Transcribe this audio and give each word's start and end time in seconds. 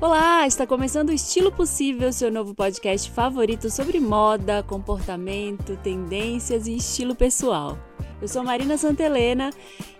Olá, 0.00 0.46
está 0.46 0.66
começando 0.66 1.10
o 1.10 1.12
Estilo 1.12 1.52
Possível, 1.52 2.10
seu 2.10 2.30
novo 2.30 2.54
podcast 2.54 3.10
favorito 3.10 3.68
sobre 3.68 4.00
moda, 4.00 4.62
comportamento, 4.62 5.76
tendências 5.82 6.66
e 6.66 6.76
estilo 6.76 7.14
pessoal. 7.14 7.78
Eu 8.20 8.28
sou 8.28 8.42
Marina 8.42 8.78
Santelena 8.78 9.50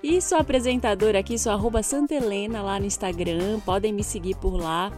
e 0.03 0.23
sou 0.23 0.39
apresentadora 0.39 1.19
aqui, 1.19 1.39
sou 1.39 1.53
arroba 1.53 1.83
Santelena 1.83 2.63
lá 2.63 2.81
no 2.81 2.87
Instagram, 2.87 3.61
podem 3.61 3.93
me 3.93 4.03
seguir 4.03 4.37
por 4.37 4.57
lá. 4.57 4.91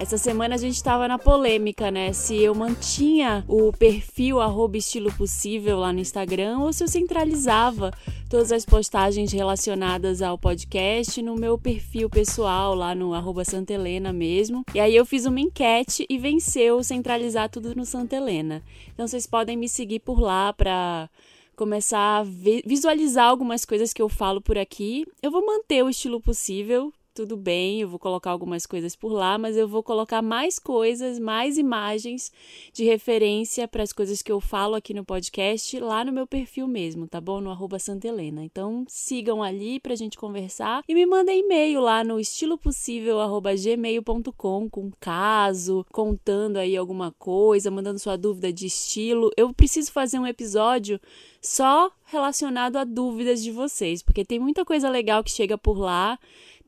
Essa 0.00 0.16
semana 0.16 0.54
a 0.54 0.58
gente 0.58 0.76
estava 0.76 1.06
na 1.06 1.18
polêmica, 1.18 1.90
né? 1.90 2.14
Se 2.14 2.34
eu 2.34 2.54
mantinha 2.54 3.44
o 3.46 3.70
perfil 3.70 4.40
arroba 4.40 4.78
estilo 4.78 5.12
possível 5.12 5.78
lá 5.78 5.92
no 5.92 6.00
Instagram 6.00 6.58
ou 6.60 6.72
se 6.72 6.82
eu 6.82 6.88
centralizava 6.88 7.92
todas 8.30 8.50
as 8.50 8.64
postagens 8.64 9.30
relacionadas 9.30 10.22
ao 10.22 10.38
podcast 10.38 11.20
no 11.20 11.36
meu 11.36 11.58
perfil 11.58 12.08
pessoal 12.08 12.74
lá 12.74 12.94
no 12.94 13.12
arroba 13.12 13.44
Santa 13.44 13.74
Helena 13.74 14.10
mesmo. 14.10 14.64
E 14.74 14.80
aí 14.80 14.96
eu 14.96 15.04
fiz 15.04 15.26
uma 15.26 15.38
enquete 15.38 16.06
e 16.08 16.16
venceu 16.16 16.82
centralizar 16.82 17.50
tudo 17.50 17.74
no 17.74 17.84
Santa 17.84 18.16
Helena. 18.16 18.62
Então 18.94 19.06
vocês 19.06 19.26
podem 19.26 19.54
me 19.54 19.68
seguir 19.68 20.00
por 20.00 20.18
lá 20.18 20.50
para 20.50 21.10
começar 21.54 22.20
a 22.20 22.24
visualizar 22.64 23.28
algumas 23.28 23.66
coisas 23.66 23.92
que 23.92 24.00
eu 24.00 24.08
falo 24.08 24.40
por 24.40 24.56
aqui. 24.56 25.04
Eu 25.22 25.30
vou 25.30 25.44
manter 25.44 25.84
o 25.84 25.90
estilo 25.90 26.22
possível, 26.22 26.90
tudo 27.14 27.36
bem, 27.36 27.80
eu 27.80 27.88
vou 27.88 27.98
colocar 27.98 28.30
algumas 28.30 28.66
coisas 28.66 28.94
por 28.94 29.12
lá, 29.12 29.36
mas 29.36 29.56
eu 29.56 29.66
vou 29.66 29.82
colocar 29.82 30.22
mais 30.22 30.58
coisas, 30.58 31.18
mais 31.18 31.58
imagens 31.58 32.30
de 32.72 32.84
referência 32.84 33.66
para 33.66 33.82
as 33.82 33.92
coisas 33.92 34.22
que 34.22 34.30
eu 34.30 34.40
falo 34.40 34.74
aqui 34.74 34.94
no 34.94 35.04
podcast 35.04 35.78
lá 35.80 36.04
no 36.04 36.12
meu 36.12 36.26
perfil 36.26 36.68
mesmo, 36.68 37.06
tá 37.06 37.20
bom? 37.20 37.40
No 37.40 37.58
Santa 37.78 38.08
Helena. 38.08 38.44
Então 38.44 38.84
sigam 38.88 39.42
ali 39.42 39.80
para 39.80 39.92
a 39.92 39.96
gente 39.96 40.16
conversar 40.16 40.82
e 40.88 40.94
me 40.94 41.04
mandem 41.04 41.40
e-mail 41.40 41.80
lá 41.80 42.04
no 42.04 42.18
estilopossível.gmail.com 42.18 44.70
com 44.70 44.90
caso, 44.98 45.84
contando 45.92 46.56
aí 46.58 46.76
alguma 46.76 47.12
coisa, 47.12 47.70
mandando 47.70 47.98
sua 47.98 48.16
dúvida 48.16 48.52
de 48.52 48.66
estilo. 48.66 49.30
Eu 49.36 49.52
preciso 49.52 49.92
fazer 49.92 50.18
um 50.18 50.26
episódio 50.26 51.00
só 51.40 51.90
relacionado 52.04 52.76
a 52.76 52.84
dúvidas 52.84 53.42
de 53.42 53.50
vocês, 53.50 54.02
porque 54.02 54.24
tem 54.24 54.38
muita 54.38 54.64
coisa 54.64 54.90
legal 54.90 55.24
que 55.24 55.30
chega 55.30 55.56
por 55.56 55.78
lá 55.78 56.18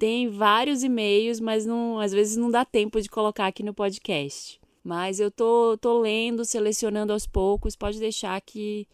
tem 0.02 0.28
vários 0.28 0.82
e-mails, 0.82 1.38
mas 1.38 1.64
não, 1.64 2.00
às 2.00 2.10
vezes 2.10 2.36
não 2.36 2.50
dá 2.50 2.64
tempo 2.64 3.00
de 3.00 3.08
colocar 3.08 3.46
aqui 3.46 3.62
no 3.62 3.72
podcast. 3.72 4.60
Mas 4.82 5.20
eu 5.20 5.30
tô, 5.30 5.78
tô 5.80 6.00
lendo, 6.00 6.44
selecionando 6.44 7.12
aos 7.12 7.24
poucos. 7.24 7.76
Pode 7.76 8.00
deixar 8.00 8.40
que, 8.40 8.88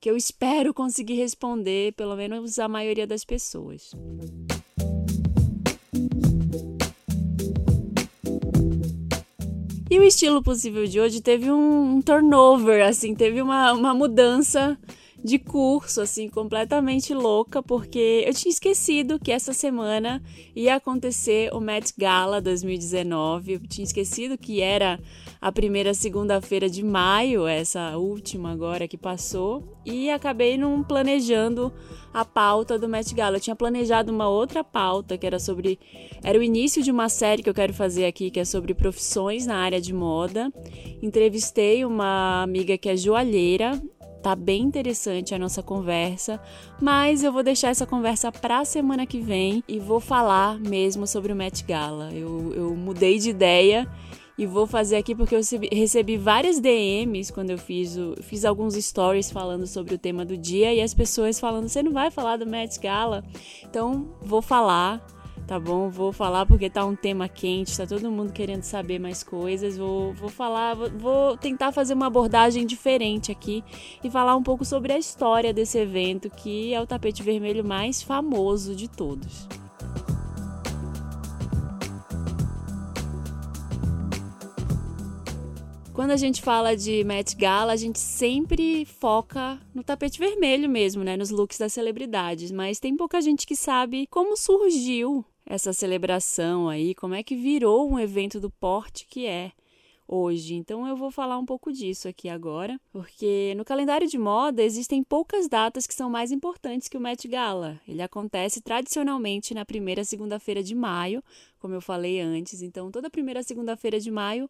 que 0.00 0.08
eu 0.08 0.16
espero 0.16 0.70
conseguir 0.72 1.14
responder, 1.14 1.94
pelo 1.94 2.14
menos 2.14 2.60
a 2.60 2.68
maioria 2.68 3.08
das 3.08 3.24
pessoas. 3.24 3.90
E 9.90 9.98
o 9.98 10.04
estilo 10.04 10.44
possível 10.44 10.86
de 10.86 11.00
hoje 11.00 11.20
teve 11.20 11.50
um, 11.50 12.00
turnover, 12.00 12.86
assim, 12.86 13.16
teve 13.16 13.42
uma, 13.42 13.72
uma 13.72 13.92
mudança 13.92 14.78
de 15.26 15.40
curso, 15.40 16.00
assim, 16.00 16.28
completamente 16.28 17.12
louca, 17.12 17.60
porque 17.60 18.22
eu 18.24 18.32
tinha 18.32 18.52
esquecido 18.52 19.18
que 19.18 19.32
essa 19.32 19.52
semana 19.52 20.22
ia 20.54 20.76
acontecer 20.76 21.52
o 21.52 21.58
Met 21.58 21.92
Gala 21.98 22.40
2019. 22.40 23.54
Eu 23.54 23.60
tinha 23.66 23.84
esquecido 23.84 24.38
que 24.38 24.60
era 24.60 25.00
a 25.40 25.52
primeira 25.52 25.94
segunda-feira 25.94 26.68
de 26.68 26.84
maio, 26.84 27.46
essa 27.46 27.96
última 27.96 28.52
agora 28.52 28.88
que 28.88 28.96
passou, 28.96 29.78
e 29.84 30.10
acabei 30.10 30.56
não 30.56 30.82
planejando 30.82 31.72
a 32.12 32.24
pauta 32.24 32.78
do 32.78 32.88
Met 32.88 33.14
Gala. 33.14 33.36
Eu 33.36 33.40
tinha 33.40 33.56
planejado 33.56 34.12
uma 34.12 34.28
outra 34.28 34.64
pauta 34.64 35.16
que 35.16 35.26
era 35.26 35.38
sobre. 35.38 35.78
Era 36.22 36.38
o 36.38 36.42
início 36.42 36.82
de 36.82 36.90
uma 36.90 37.08
série 37.08 37.42
que 37.42 37.50
eu 37.50 37.54
quero 37.54 37.72
fazer 37.72 38.06
aqui, 38.06 38.30
que 38.30 38.40
é 38.40 38.44
sobre 38.44 38.74
profissões 38.74 39.46
na 39.46 39.56
área 39.56 39.80
de 39.80 39.92
moda. 39.92 40.52
Entrevistei 41.02 41.84
uma 41.84 42.42
amiga 42.42 42.76
que 42.78 42.88
é 42.88 42.96
joalheira 42.96 43.80
Tá 44.26 44.34
bem 44.34 44.62
interessante 44.62 45.36
a 45.36 45.38
nossa 45.38 45.62
conversa, 45.62 46.40
mas 46.82 47.22
eu 47.22 47.32
vou 47.32 47.44
deixar 47.44 47.68
essa 47.68 47.86
conversa 47.86 48.32
para 48.32 48.58
a 48.58 48.64
semana 48.64 49.06
que 49.06 49.20
vem 49.20 49.62
e 49.68 49.78
vou 49.78 50.00
falar 50.00 50.58
mesmo 50.58 51.06
sobre 51.06 51.32
o 51.32 51.36
Met 51.36 51.62
Gala. 51.62 52.10
Eu, 52.12 52.52
eu 52.52 52.74
mudei 52.74 53.20
de 53.20 53.30
ideia 53.30 53.88
e 54.38 54.46
vou 54.46 54.66
fazer 54.66 54.96
aqui 54.96 55.14
porque 55.14 55.34
eu 55.34 55.40
recebi, 55.72 56.16
várias 56.16 56.60
DMs 56.60 57.32
quando 57.32 57.50
eu 57.50 57.58
fiz, 57.58 57.96
o, 57.96 58.14
fiz 58.22 58.44
alguns 58.44 58.74
stories 58.74 59.30
falando 59.30 59.66
sobre 59.66 59.94
o 59.94 59.98
tema 59.98 60.24
do 60.24 60.36
dia 60.36 60.74
e 60.74 60.82
as 60.82 60.92
pessoas 60.92 61.40
falando: 61.40 61.68
você 61.68 61.82
não 61.82 61.92
vai 61.92 62.10
falar 62.10 62.36
do 62.36 62.46
Met 62.46 62.78
Gala? 62.78 63.24
Então 63.62 64.08
vou 64.20 64.42
falar 64.42 65.04
tá 65.46 65.60
bom? 65.60 65.88
Vou 65.88 66.12
falar 66.12 66.44
porque 66.44 66.68
tá 66.68 66.84
um 66.84 66.96
tema 66.96 67.28
quente, 67.28 67.76
tá 67.76 67.86
todo 67.86 68.10
mundo 68.10 68.32
querendo 68.32 68.62
saber 68.62 68.98
mais 68.98 69.22
coisas. 69.22 69.78
Vou, 69.78 70.12
vou 70.12 70.28
falar, 70.28 70.74
vou, 70.74 70.90
vou 70.90 71.36
tentar 71.36 71.72
fazer 71.72 71.94
uma 71.94 72.06
abordagem 72.06 72.66
diferente 72.66 73.30
aqui 73.30 73.62
e 74.02 74.10
falar 74.10 74.34
um 74.34 74.42
pouco 74.42 74.64
sobre 74.64 74.92
a 74.92 74.98
história 74.98 75.52
desse 75.54 75.78
evento, 75.78 76.28
que 76.28 76.74
é 76.74 76.80
o 76.80 76.86
tapete 76.86 77.22
vermelho 77.22 77.64
mais 77.64 78.02
famoso 78.02 78.74
de 78.74 78.88
todos. 78.88 79.46
Quando 85.96 86.10
a 86.10 86.16
gente 86.18 86.42
fala 86.42 86.76
de 86.76 87.02
Met 87.04 87.34
Gala, 87.34 87.72
a 87.72 87.76
gente 87.76 87.98
sempre 87.98 88.84
foca 88.84 89.58
no 89.74 89.82
tapete 89.82 90.18
vermelho 90.18 90.68
mesmo, 90.68 91.02
né, 91.02 91.16
nos 91.16 91.30
looks 91.30 91.56
das 91.56 91.72
celebridades, 91.72 92.52
mas 92.52 92.78
tem 92.78 92.94
pouca 92.94 93.18
gente 93.18 93.46
que 93.46 93.56
sabe 93.56 94.06
como 94.08 94.36
surgiu 94.36 95.24
essa 95.46 95.72
celebração 95.72 96.68
aí, 96.68 96.94
como 96.94 97.14
é 97.14 97.22
que 97.22 97.34
virou 97.34 97.90
um 97.90 97.98
evento 97.98 98.38
do 98.38 98.50
porte 98.50 99.06
que 99.08 99.24
é 99.24 99.52
hoje. 100.06 100.54
Então 100.54 100.86
eu 100.86 100.96
vou 100.96 101.10
falar 101.10 101.38
um 101.38 101.46
pouco 101.46 101.72
disso 101.72 102.06
aqui 102.06 102.28
agora, 102.28 102.78
porque 102.92 103.54
no 103.56 103.64
calendário 103.64 104.06
de 104.06 104.18
moda 104.18 104.62
existem 104.62 105.02
poucas 105.02 105.48
datas 105.48 105.86
que 105.86 105.94
são 105.94 106.10
mais 106.10 106.30
importantes 106.30 106.88
que 106.88 106.98
o 106.98 107.00
Met 107.00 107.26
Gala. 107.26 107.80
Ele 107.88 108.02
acontece 108.02 108.60
tradicionalmente 108.60 109.54
na 109.54 109.64
primeira 109.64 110.04
segunda-feira 110.04 110.62
de 110.62 110.74
maio, 110.74 111.24
como 111.58 111.72
eu 111.72 111.80
falei 111.80 112.20
antes. 112.20 112.60
Então 112.60 112.90
toda 112.90 113.08
primeira 113.08 113.42
segunda-feira 113.42 113.98
de 113.98 114.10
maio 114.10 114.46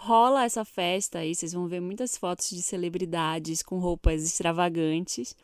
rola 0.00 0.44
essa 0.44 0.64
festa 0.64 1.18
aí, 1.18 1.34
vocês 1.34 1.52
vão 1.52 1.66
ver 1.66 1.80
muitas 1.80 2.16
fotos 2.16 2.50
de 2.50 2.62
celebridades 2.62 3.62
com 3.64 3.80
roupas 3.80 4.22
extravagantes. 4.24 5.34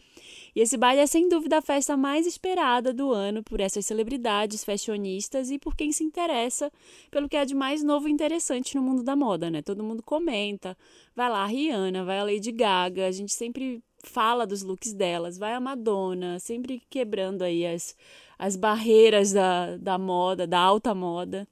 E 0.54 0.60
esse 0.60 0.76
baile 0.76 1.00
é 1.00 1.06
sem 1.09 1.28
dúvida 1.28 1.59
a 1.59 1.62
festa 1.62 1.97
mais 1.97 2.25
esperada 2.25 2.94
do 2.94 3.12
ano 3.12 3.43
por 3.43 3.60
essas 3.60 3.84
celebridades, 3.84 4.62
fashionistas 4.62 5.50
e 5.50 5.59
por 5.59 5.75
quem 5.75 5.91
se 5.91 6.04
interessa 6.04 6.70
pelo 7.10 7.28
que 7.28 7.37
é 7.37 7.44
de 7.44 7.54
mais 7.54 7.82
novo 7.82 8.09
e 8.09 8.12
interessante 8.12 8.76
no 8.76 8.82
mundo 8.82 9.03
da 9.03 9.16
moda, 9.16 9.50
né? 9.50 9.60
Todo 9.60 9.82
mundo 9.82 10.04
comenta, 10.04 10.78
vai 11.16 11.28
lá 11.28 11.43
a 11.43 11.47
Rihanna, 11.47 12.04
vai 12.04 12.20
a 12.20 12.25
Lady 12.25 12.53
Gaga, 12.53 13.09
a 13.09 13.12
gente 13.12 13.32
sempre 13.32 13.82
fala 14.04 14.47
dos 14.47 14.62
looks 14.62 14.93
delas, 14.93 15.37
vai 15.37 15.53
a 15.53 15.60
Madonna, 15.60 16.38
sempre 16.38 16.81
quebrando 16.88 17.43
aí 17.43 17.66
as, 17.66 17.97
as 18.38 18.54
barreiras 18.54 19.32
da, 19.32 19.76
da 19.78 19.98
moda, 19.98 20.47
da 20.47 20.60
alta 20.60 20.94
moda. 20.94 21.48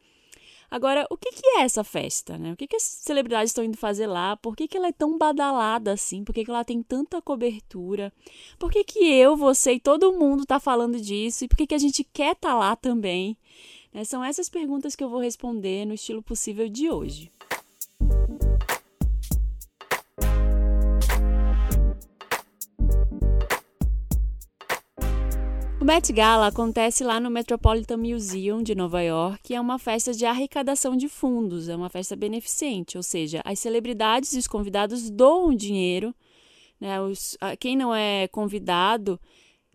Agora, 0.72 1.06
o 1.10 1.18
que, 1.18 1.30
que 1.32 1.46
é 1.58 1.60
essa 1.64 1.84
festa, 1.84 2.38
né? 2.38 2.50
O 2.50 2.56
que, 2.56 2.66
que 2.66 2.76
as 2.76 2.82
celebridades 2.82 3.50
estão 3.50 3.62
indo 3.62 3.76
fazer 3.76 4.06
lá? 4.06 4.38
Por 4.38 4.56
que, 4.56 4.66
que 4.66 4.74
ela 4.74 4.88
é 4.88 4.92
tão 4.92 5.18
badalada 5.18 5.92
assim? 5.92 6.24
Por 6.24 6.34
que, 6.34 6.46
que 6.46 6.50
ela 6.50 6.64
tem 6.64 6.82
tanta 6.82 7.20
cobertura? 7.20 8.10
Por 8.58 8.72
que, 8.72 8.82
que 8.82 8.98
eu, 9.00 9.36
você 9.36 9.74
e 9.74 9.80
todo 9.80 10.14
mundo 10.14 10.44
está 10.44 10.58
falando 10.58 10.98
disso? 10.98 11.44
E 11.44 11.48
por 11.48 11.58
que, 11.58 11.66
que 11.66 11.74
a 11.74 11.78
gente 11.78 12.02
quer 12.02 12.32
estar 12.32 12.52
tá 12.52 12.54
lá 12.54 12.74
também? 12.74 13.36
Né? 13.92 14.02
São 14.04 14.24
essas 14.24 14.48
perguntas 14.48 14.96
que 14.96 15.04
eu 15.04 15.10
vou 15.10 15.20
responder 15.20 15.84
no 15.84 15.92
estilo 15.92 16.22
possível 16.22 16.66
de 16.66 16.88
hoje. 16.88 17.30
O 25.82 25.84
Met 25.84 26.12
Gala 26.12 26.46
acontece 26.46 27.02
lá 27.02 27.18
no 27.18 27.28
Metropolitan 27.28 27.96
Museum 27.96 28.62
de 28.62 28.72
Nova 28.72 29.02
York 29.02 29.52
e 29.52 29.56
é 29.56 29.60
uma 29.60 29.80
festa 29.80 30.12
de 30.12 30.24
arrecadação 30.24 30.96
de 30.96 31.08
fundos, 31.08 31.68
é 31.68 31.74
uma 31.74 31.88
festa 31.88 32.14
beneficente, 32.14 32.96
ou 32.96 33.02
seja, 33.02 33.42
as 33.44 33.58
celebridades 33.58 34.32
e 34.32 34.38
os 34.38 34.46
convidados 34.46 35.10
doam 35.10 35.52
dinheiro, 35.52 36.14
né? 36.80 37.00
Os, 37.00 37.36
quem 37.58 37.76
não 37.76 37.92
é 37.92 38.28
convidado 38.28 39.20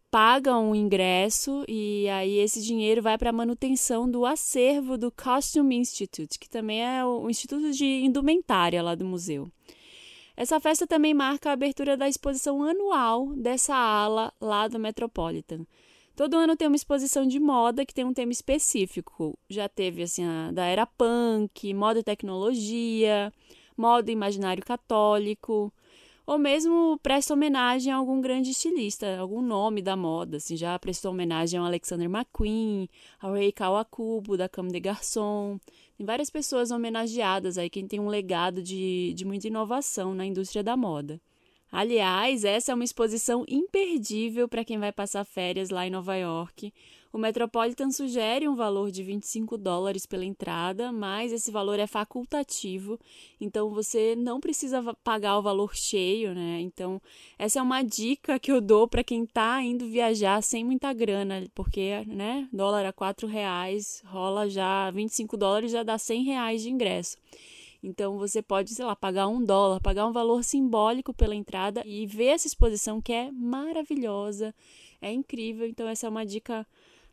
paga 0.10 0.58
um 0.58 0.74
ingresso 0.74 1.66
e 1.68 2.08
aí 2.08 2.38
esse 2.38 2.62
dinheiro 2.62 3.02
vai 3.02 3.18
para 3.18 3.32
a 3.32 3.34
manutenção 3.34 4.10
do 4.10 4.26
acervo 4.26 4.98
do 4.98 5.12
Costume 5.12 5.76
Institute, 5.76 6.40
que 6.40 6.50
também 6.50 6.86
é 6.86 7.04
o 7.04 7.30
Instituto 7.30 7.70
de 7.74 7.86
Indumentária 7.86 8.82
lá 8.82 8.96
do 8.96 9.04
museu. 9.04 9.52
Essa 10.38 10.58
festa 10.62 10.88
também 10.88 11.14
marca 11.14 11.50
a 11.50 11.54
abertura 11.54 11.98
da 11.98 12.08
exposição 12.08 12.64
anual 12.64 13.36
dessa 13.36 13.76
ala 13.76 14.32
lá 14.40 14.70
do 14.70 14.80
Metropolitan. 14.80 15.66
Todo 16.18 16.36
ano 16.36 16.58
tem 16.58 16.68
uma 16.68 16.76
exposição 16.76 17.28
de 17.28 17.40
moda 17.40 17.86
que 17.86 17.94
tem 17.94 18.04
um 18.04 18.12
tema 18.12 18.32
específico. 18.32 19.38
Já 19.48 19.70
teve 19.70 20.02
assim 20.02 20.26
a 20.26 20.52
da 20.52 20.66
era 20.66 20.84
punk, 20.84 21.72
moda 21.76 22.00
e 22.00 22.04
tecnologia, 22.04 23.32
moda 23.78 24.10
e 24.10 24.14
imaginário 24.14 24.66
católico. 24.66 25.72
ou 26.26 26.40
mesmo 26.40 27.00
presta 27.04 27.34
homenagem 27.36 27.94
a 27.94 27.98
algum 27.98 28.20
grande 28.20 28.50
estilista, 28.52 29.18
algum 29.20 29.42
nome 29.44 29.82
da 29.82 29.96
moda, 29.96 30.38
assim, 30.38 30.58
já 30.58 30.78
prestou 30.80 31.12
homenagem 31.12 31.60
ao 31.60 31.66
Alexander 31.68 32.10
McQueen, 32.10 32.90
ao 33.22 33.34
Rei 33.34 33.52
Kawakubo, 33.52 34.36
da 34.38 34.50
Comme 34.50 34.72
des 34.72 34.82
Garçons. 34.82 35.60
Tem 35.98 36.06
várias 36.06 36.32
pessoas 36.32 36.72
homenageadas 36.72 37.58
aí, 37.60 37.70
quem 37.70 37.88
tem 37.88 38.00
um 38.00 38.08
legado 38.10 38.64
de, 38.64 39.14
de 39.16 39.24
muita 39.26 39.48
inovação 39.48 40.16
na 40.16 40.26
indústria 40.26 40.64
da 40.64 40.76
moda. 40.76 41.22
Aliás, 41.72 42.44
essa 42.46 42.72
é 42.72 42.76
uma 42.76 42.84
exposição 42.84 43.44
imperdível 43.48 44.48
para 44.48 44.64
quem 44.64 44.80
vai 44.80 44.92
passar 44.92 45.26
férias 45.26 45.70
lá 45.70 45.86
em 45.86 45.90
Nova 45.90 46.16
York. 46.16 46.74
O 47.12 47.18
Metropolitan 47.18 47.90
sugere 47.90 48.48
um 48.48 48.56
valor 48.56 48.92
de 48.92 49.02
25 49.02 49.58
dólares 49.58 50.06
pela 50.06 50.26
entrada, 50.26 50.92
mas 50.92 51.32
esse 51.32 51.50
valor 51.50 51.80
é 51.80 51.88
facultativo, 51.88 53.00
então 53.40 53.70
você 53.70 54.16
não 54.16 54.40
precisa 54.40 54.84
pagar 55.04 55.38
o 55.38 55.42
valor 55.42 55.76
cheio, 55.76 56.36
né? 56.36 56.60
Então, 56.62 57.02
essa 57.40 57.60
é 57.60 57.62
uma 57.62 57.82
dica 57.82 58.38
que 58.38 58.52
eu 58.52 58.62
dou 58.62 58.88
para 58.88 59.04
quem 59.04 59.24
está 59.24 59.62
indo 59.64 59.88
viajar 59.88 60.44
sem 60.44 60.64
muita 60.64 60.94
grana, 60.94 61.46
porque, 61.56 62.04
né, 62.06 62.48
dólar 62.52 62.86
a 62.86 62.94
4 62.94 63.26
reais, 63.26 64.04
rola 64.06 64.50
já 64.50 64.92
25 64.92 65.38
dólares, 65.38 65.72
já 65.72 65.84
dá 65.84 65.98
100 65.98 66.24
reais 66.24 66.62
de 66.62 66.70
ingresso. 66.70 67.18
Então 67.82 68.18
você 68.18 68.42
pode, 68.42 68.74
sei 68.74 68.86
lá, 68.86 68.96
pagar 68.96 69.28
um 69.28 69.44
dólar, 69.44 69.80
pagar 69.80 70.08
um 70.08 70.12
valor 70.12 70.44
simbólico 70.44 71.14
pela 71.14 71.36
entrada 71.36 71.84
e 71.86 72.06
ver 72.06 72.28
essa 72.28 72.48
exposição 72.48 73.02
que 73.02 73.14
é 73.14 73.32
maravilhosa, 73.32 74.54
é 75.02 75.12
incrível. 75.12 75.68
Então 75.68 75.88
essa 75.88 76.08
é 76.08 76.10
uma 76.10 76.26
dica 76.26 76.66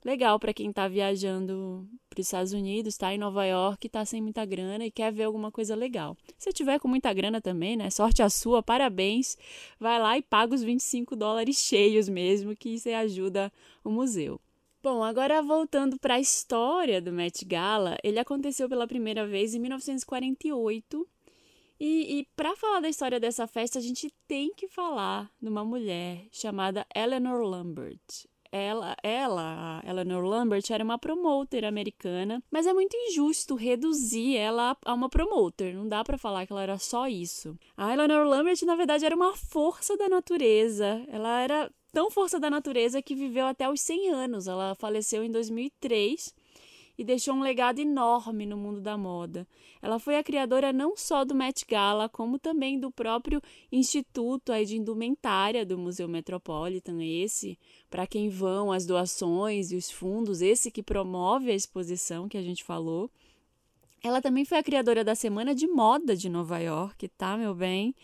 legal 0.04 0.38
para 0.38 0.52
quem 0.52 0.68
está 0.68 0.86
viajando 0.86 1.88
para 2.10 2.20
os 2.20 2.26
Estados 2.26 2.52
Unidos, 2.52 2.94
está 2.94 3.14
em 3.14 3.18
Nova 3.18 3.44
York, 3.44 3.86
está 3.86 4.04
sem 4.04 4.20
muita 4.20 4.44
grana 4.44 4.84
e 4.84 4.90
quer 4.90 5.10
ver 5.10 5.24
alguma 5.24 5.50
coisa 5.50 5.74
legal. 5.74 6.16
Se 6.38 6.52
tiver 6.52 6.78
com 6.78 6.86
muita 6.86 7.12
grana 7.12 7.40
também, 7.40 7.76
né? 7.76 7.88
Sorte 7.90 8.22
a 8.22 8.28
sua, 8.28 8.62
parabéns. 8.62 9.36
Vai 9.80 9.98
lá 9.98 10.18
e 10.18 10.22
paga 10.22 10.54
os 10.54 10.62
25 10.62 11.16
dólares 11.16 11.56
cheios 11.56 12.08
mesmo, 12.08 12.54
que 12.54 12.78
você 12.78 12.92
ajuda 12.92 13.52
o 13.82 13.90
museu. 13.90 14.40
Bom, 14.84 15.02
agora 15.02 15.40
voltando 15.40 15.98
para 15.98 16.16
a 16.16 16.20
história 16.20 17.00
do 17.00 17.10
Met 17.10 17.42
Gala, 17.46 17.96
ele 18.04 18.18
aconteceu 18.18 18.68
pela 18.68 18.86
primeira 18.86 19.26
vez 19.26 19.54
em 19.54 19.58
1948. 19.58 21.08
E, 21.80 22.18
e 22.18 22.28
para 22.36 22.54
falar 22.54 22.80
da 22.80 22.88
história 22.90 23.18
dessa 23.18 23.46
festa, 23.46 23.78
a 23.78 23.82
gente 23.82 24.12
tem 24.28 24.52
que 24.54 24.68
falar 24.68 25.30
de 25.40 25.48
uma 25.48 25.64
mulher 25.64 26.26
chamada 26.30 26.86
Eleanor 26.94 27.40
Lambert. 27.46 28.26
Ela, 28.52 28.94
ela, 29.02 29.80
a 29.82 29.88
Eleanor 29.88 30.22
Lambert, 30.22 30.70
era 30.70 30.84
uma 30.84 30.98
promoter 30.98 31.64
americana, 31.64 32.42
mas 32.50 32.66
é 32.66 32.74
muito 32.74 32.94
injusto 32.94 33.54
reduzir 33.54 34.36
ela 34.36 34.76
a 34.84 34.92
uma 34.92 35.08
promoter. 35.08 35.74
Não 35.74 35.88
dá 35.88 36.04
para 36.04 36.18
falar 36.18 36.44
que 36.44 36.52
ela 36.52 36.62
era 36.62 36.78
só 36.78 37.08
isso. 37.08 37.58
A 37.74 37.90
Eleanor 37.94 38.26
Lambert, 38.26 38.62
na 38.66 38.76
verdade, 38.76 39.06
era 39.06 39.16
uma 39.16 39.34
força 39.34 39.96
da 39.96 40.10
natureza. 40.10 41.02
Ela 41.08 41.40
era 41.40 41.72
tão 41.94 42.10
força 42.10 42.40
da 42.40 42.50
natureza 42.50 43.00
que 43.00 43.14
viveu 43.14 43.46
até 43.46 43.70
os 43.70 43.80
100 43.80 44.10
anos. 44.10 44.48
Ela 44.48 44.74
faleceu 44.74 45.22
em 45.22 45.30
2003 45.30 46.34
e 46.98 47.04
deixou 47.04 47.34
um 47.34 47.40
legado 47.40 47.78
enorme 47.78 48.44
no 48.44 48.56
mundo 48.56 48.80
da 48.80 48.98
moda. 48.98 49.46
Ela 49.80 50.00
foi 50.00 50.16
a 50.16 50.22
criadora 50.22 50.72
não 50.72 50.96
só 50.96 51.24
do 51.24 51.34
Met 51.34 51.64
Gala, 51.64 52.08
como 52.08 52.38
também 52.38 52.78
do 52.78 52.90
próprio 52.90 53.40
Instituto 53.70 54.52
de 54.64 54.76
Indumentária 54.76 55.64
do 55.64 55.78
Museu 55.78 56.08
Metropolitan, 56.08 57.02
esse 57.02 57.56
para 57.88 58.06
quem 58.06 58.28
vão 58.28 58.72
as 58.72 58.84
doações 58.84 59.70
e 59.70 59.76
os 59.76 59.88
fundos, 59.88 60.42
esse 60.42 60.70
que 60.70 60.82
promove 60.82 61.50
a 61.50 61.54
exposição 61.54 62.28
que 62.28 62.36
a 62.36 62.42
gente 62.42 62.64
falou. 62.64 63.08
Ela 64.04 64.20
também 64.20 64.44
foi 64.44 64.58
a 64.58 64.62
criadora 64.62 65.02
da 65.02 65.14
Semana 65.14 65.54
de 65.54 65.66
Moda 65.66 66.14
de 66.14 66.28
Nova 66.28 66.58
York, 66.58 67.08
tá, 67.16 67.38
meu 67.38 67.54
bem? 67.54 67.94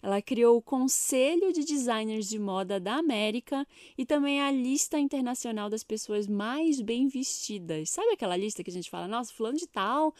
Ela 0.00 0.22
criou 0.22 0.56
o 0.56 0.62
Conselho 0.62 1.52
de 1.52 1.64
Designers 1.64 2.28
de 2.28 2.38
Moda 2.38 2.78
da 2.78 2.94
América 2.94 3.66
e 3.98 4.06
também 4.06 4.40
a 4.40 4.52
lista 4.52 5.00
internacional 5.00 5.68
das 5.68 5.82
pessoas 5.82 6.28
mais 6.28 6.80
bem 6.80 7.08
vestidas. 7.08 7.90
Sabe 7.90 8.12
aquela 8.12 8.36
lista 8.36 8.62
que 8.62 8.70
a 8.70 8.72
gente 8.72 8.88
fala, 8.88 9.08
nossa, 9.08 9.34
fulano 9.34 9.58
de 9.58 9.66
tal 9.66 10.14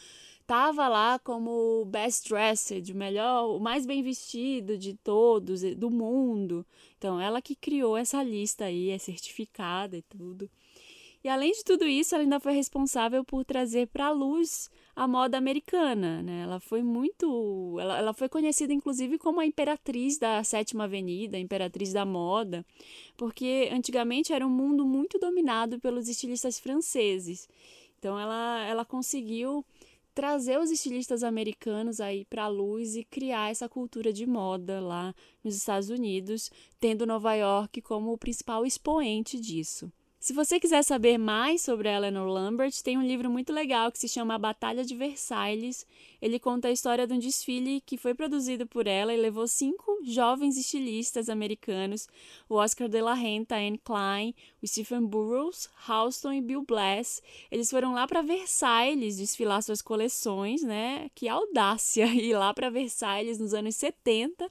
tava 0.45 0.89
lá 0.89 1.19
como 1.19 1.85
best 1.85 2.27
dressed, 2.27 2.91
o 2.91 2.97
melhor, 2.97 3.55
o 3.55 3.61
mais 3.61 3.85
bem 3.85 4.03
vestido 4.03 4.79
de 4.79 4.95
todos, 4.95 5.61
do 5.77 5.91
mundo. 5.91 6.67
Então, 6.97 7.21
ela 7.21 7.43
que 7.43 7.55
criou 7.55 7.99
essa 7.99 8.23
lista 8.23 8.65
aí, 8.65 8.89
é 8.89 8.97
certificada 8.97 9.99
e 9.99 10.03
tudo. 10.03 10.51
E 11.23 11.29
além 11.29 11.51
de 11.53 11.65
tudo 11.65 11.85
isso, 11.85 12.15
ela 12.15 12.23
ainda 12.23 12.39
foi 12.39 12.53
responsável 12.53 13.25
por 13.25 13.45
trazer 13.45 13.89
para 13.89 14.07
a 14.07 14.11
luz 14.11 14.71
a 14.95 15.09
moda 15.09 15.37
americana, 15.37 16.23
né? 16.23 16.43
Ela 16.43 16.61
foi 16.61 16.83
muito, 16.83 17.77
ela, 17.81 17.99
ela 17.99 18.15
foi 18.15 18.29
conhecida 18.29 18.73
inclusive 18.73 19.19
como 19.19 19.41
a 19.41 19.47
imperatriz 19.47 20.17
da 20.17 20.43
Sétima 20.45 20.85
Avenida, 20.85 21.39
imperatriz 21.39 21.93
da 21.93 22.05
moda, 22.07 22.65
porque 23.17 23.69
antigamente 23.73 24.33
era 24.33 24.47
um 24.47 24.51
mundo 24.51 24.87
muito 24.87 25.19
dominado 25.19 25.81
pelos 25.81 26.09
estilistas 26.09 26.59
franceses. 26.61 27.49
Então 27.99 28.19
ela, 28.19 28.65
ela 28.67 28.85
conseguiu 28.85 29.65
trazer 30.15 30.59
os 30.59 30.71
estilistas 30.71 31.23
americanos 31.23 32.01
aí 32.01 32.25
para 32.25 32.45
a 32.45 32.49
luz 32.49 32.97
e 32.97 33.05
criar 33.05 33.51
essa 33.51 33.69
cultura 33.69 34.13
de 34.13 34.27
moda 34.27 34.81
lá 34.81 35.15
nos 35.45 35.57
Estados 35.57 35.91
Unidos, 35.91 36.51
tendo 36.81 37.07
Nova 37.07 37.35
York 37.35 37.81
como 37.83 38.13
o 38.13 38.19
principal 38.19 38.67
expoente 38.67 39.39
disso. 39.39 39.93
Se 40.29 40.35
você 40.35 40.61
quiser 40.61 40.83
saber 40.83 41.17
mais 41.17 41.63
sobre 41.63 41.89
Eleanor 41.89 42.29
Lambert, 42.29 42.83
tem 42.85 42.99
um 42.99 43.03
livro 43.03 43.31
muito 43.31 43.51
legal 43.51 43.91
que 43.91 43.99
se 43.99 44.07
chama 44.07 44.35
A 44.35 44.39
Batalha 44.39 44.85
de 44.85 44.95
Versailles. 44.95 45.87
Ele 46.21 46.39
conta 46.39 46.69
a 46.69 46.71
história 46.71 47.07
de 47.07 47.15
um 47.15 47.19
desfile 47.19 47.81
que 47.81 47.97
foi 47.97 48.13
produzido 48.13 48.67
por 48.67 48.87
ela 48.87 49.15
e 49.15 49.17
levou 49.17 49.49
cinco 49.49 50.01
jovens 50.05 50.59
estilistas 50.59 51.31
americanos, 51.31 52.07
o 52.47 52.57
Oscar 52.57 52.91
de 52.91 53.01
la 53.01 53.15
Renta, 53.15 53.57
Anne 53.57 53.79
Klein, 53.79 54.35
o 54.63 54.67
Stephen 54.67 55.07
Burrows, 55.07 55.71
Halston 55.89 56.35
e 56.35 56.43
Bill 56.43 56.63
Blass. 56.63 57.23
Eles 57.51 57.71
foram 57.71 57.95
lá 57.95 58.07
para 58.07 58.21
Versailles 58.21 59.17
desfilar 59.17 59.63
suas 59.63 59.81
coleções, 59.81 60.63
né? 60.63 61.11
Que 61.15 61.27
audácia 61.27 62.05
ir 62.13 62.37
lá 62.37 62.53
para 62.53 62.69
Versailles 62.69 63.39
nos 63.39 63.55
anos 63.55 63.77
70 63.77 64.47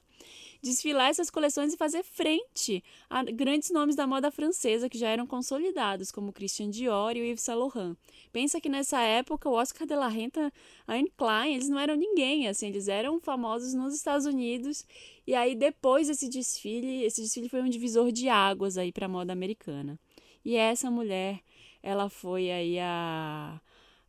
desfilar 0.62 1.08
essas 1.08 1.30
coleções 1.30 1.72
e 1.72 1.76
fazer 1.76 2.02
frente 2.02 2.82
a 3.08 3.22
grandes 3.22 3.70
nomes 3.70 3.94
da 3.94 4.06
moda 4.06 4.30
francesa 4.30 4.88
que 4.88 4.98
já 4.98 5.08
eram 5.08 5.26
consolidados, 5.26 6.10
como 6.10 6.32
Christian 6.32 6.70
Dior 6.70 7.16
e 7.16 7.20
Yves 7.20 7.42
Saint 7.42 7.58
Laurent. 7.58 7.96
Pensa 8.32 8.60
que 8.60 8.68
nessa 8.68 9.00
época 9.00 9.48
o 9.48 9.52
Oscar 9.52 9.86
de 9.86 9.94
la 9.94 10.08
Renta, 10.08 10.52
a 10.86 10.94
Anne 10.94 11.12
Klein, 11.16 11.54
eles 11.54 11.68
não 11.68 11.78
eram 11.78 11.96
ninguém, 11.96 12.48
assim, 12.48 12.68
eles 12.68 12.88
eram 12.88 13.20
famosos 13.20 13.74
nos 13.74 13.94
Estados 13.94 14.26
Unidos. 14.26 14.84
E 15.26 15.34
aí 15.34 15.54
depois 15.54 16.08
desse 16.08 16.28
desfile, 16.28 17.04
esse 17.04 17.22
desfile 17.22 17.48
foi 17.48 17.62
um 17.62 17.68
divisor 17.68 18.10
de 18.10 18.28
águas 18.28 18.76
aí 18.76 18.92
para 18.92 19.06
a 19.06 19.08
moda 19.08 19.32
americana. 19.32 19.98
E 20.44 20.56
essa 20.56 20.90
mulher, 20.90 21.40
ela 21.82 22.08
foi 22.08 22.50
aí 22.50 22.78
a 22.80 23.60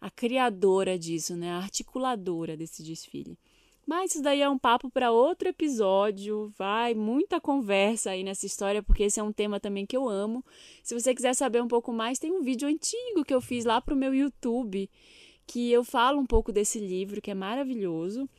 a 0.02 0.10
criadora 0.10 0.98
disso, 0.98 1.36
né, 1.36 1.52
a 1.52 1.58
articuladora 1.58 2.56
desse 2.56 2.82
desfile. 2.82 3.38
Mas 3.90 4.12
isso 4.12 4.22
daí 4.22 4.40
é 4.40 4.48
um 4.48 4.56
papo 4.56 4.88
para 4.88 5.12
outro 5.12 5.50
episódio. 5.50 6.54
Vai 6.56 6.94
muita 6.94 7.42
conversa 7.42 8.12
aí 8.12 8.24
nessa 8.24 8.46
história, 8.46 8.84
porque 8.84 9.02
esse 9.02 9.20
é 9.20 9.24
um 9.24 9.32
tema 9.32 9.60
também 9.60 9.84
que 9.84 9.98
eu 9.98 10.08
amo. 10.08 10.46
Se 10.84 10.94
você 10.94 11.12
quiser 11.12 11.34
saber 11.34 11.60
um 11.60 11.68
pouco 11.68 11.92
mais, 11.92 12.20
tem 12.20 12.32
um 12.32 12.44
vídeo 12.44 12.68
antigo 12.68 13.26
que 13.26 13.34
eu 13.34 13.42
fiz 13.42 13.66
lá 13.66 13.82
pro 13.82 13.96
meu 13.96 14.14
YouTube, 14.14 14.88
que 15.48 15.72
eu 15.72 15.84
falo 15.84 16.20
um 16.20 16.26
pouco 16.28 16.52
desse 16.52 16.78
livro, 16.78 17.20
que 17.20 17.32
é 17.32 17.34
maravilhoso. 17.34 18.30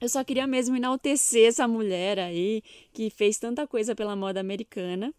Eu 0.00 0.08
só 0.08 0.22
queria 0.22 0.46
mesmo 0.46 0.76
enaltecer 0.76 1.48
essa 1.48 1.66
mulher 1.66 2.20
aí, 2.20 2.62
que 2.92 3.10
fez 3.10 3.36
tanta 3.36 3.66
coisa 3.66 3.96
pela 3.96 4.14
moda 4.14 4.38
americana. 4.38 5.12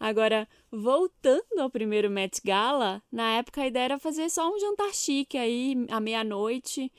Agora, 0.00 0.48
voltando 0.70 1.60
ao 1.60 1.68
primeiro 1.68 2.08
Met 2.08 2.40
Gala, 2.42 3.02
na 3.12 3.34
época 3.34 3.60
a 3.60 3.66
ideia 3.66 3.84
era 3.84 3.98
fazer 3.98 4.30
só 4.30 4.50
um 4.50 4.58
jantar 4.58 4.94
chique 4.94 5.36
aí, 5.36 5.84
à 5.90 6.00
meia-noite 6.00 6.90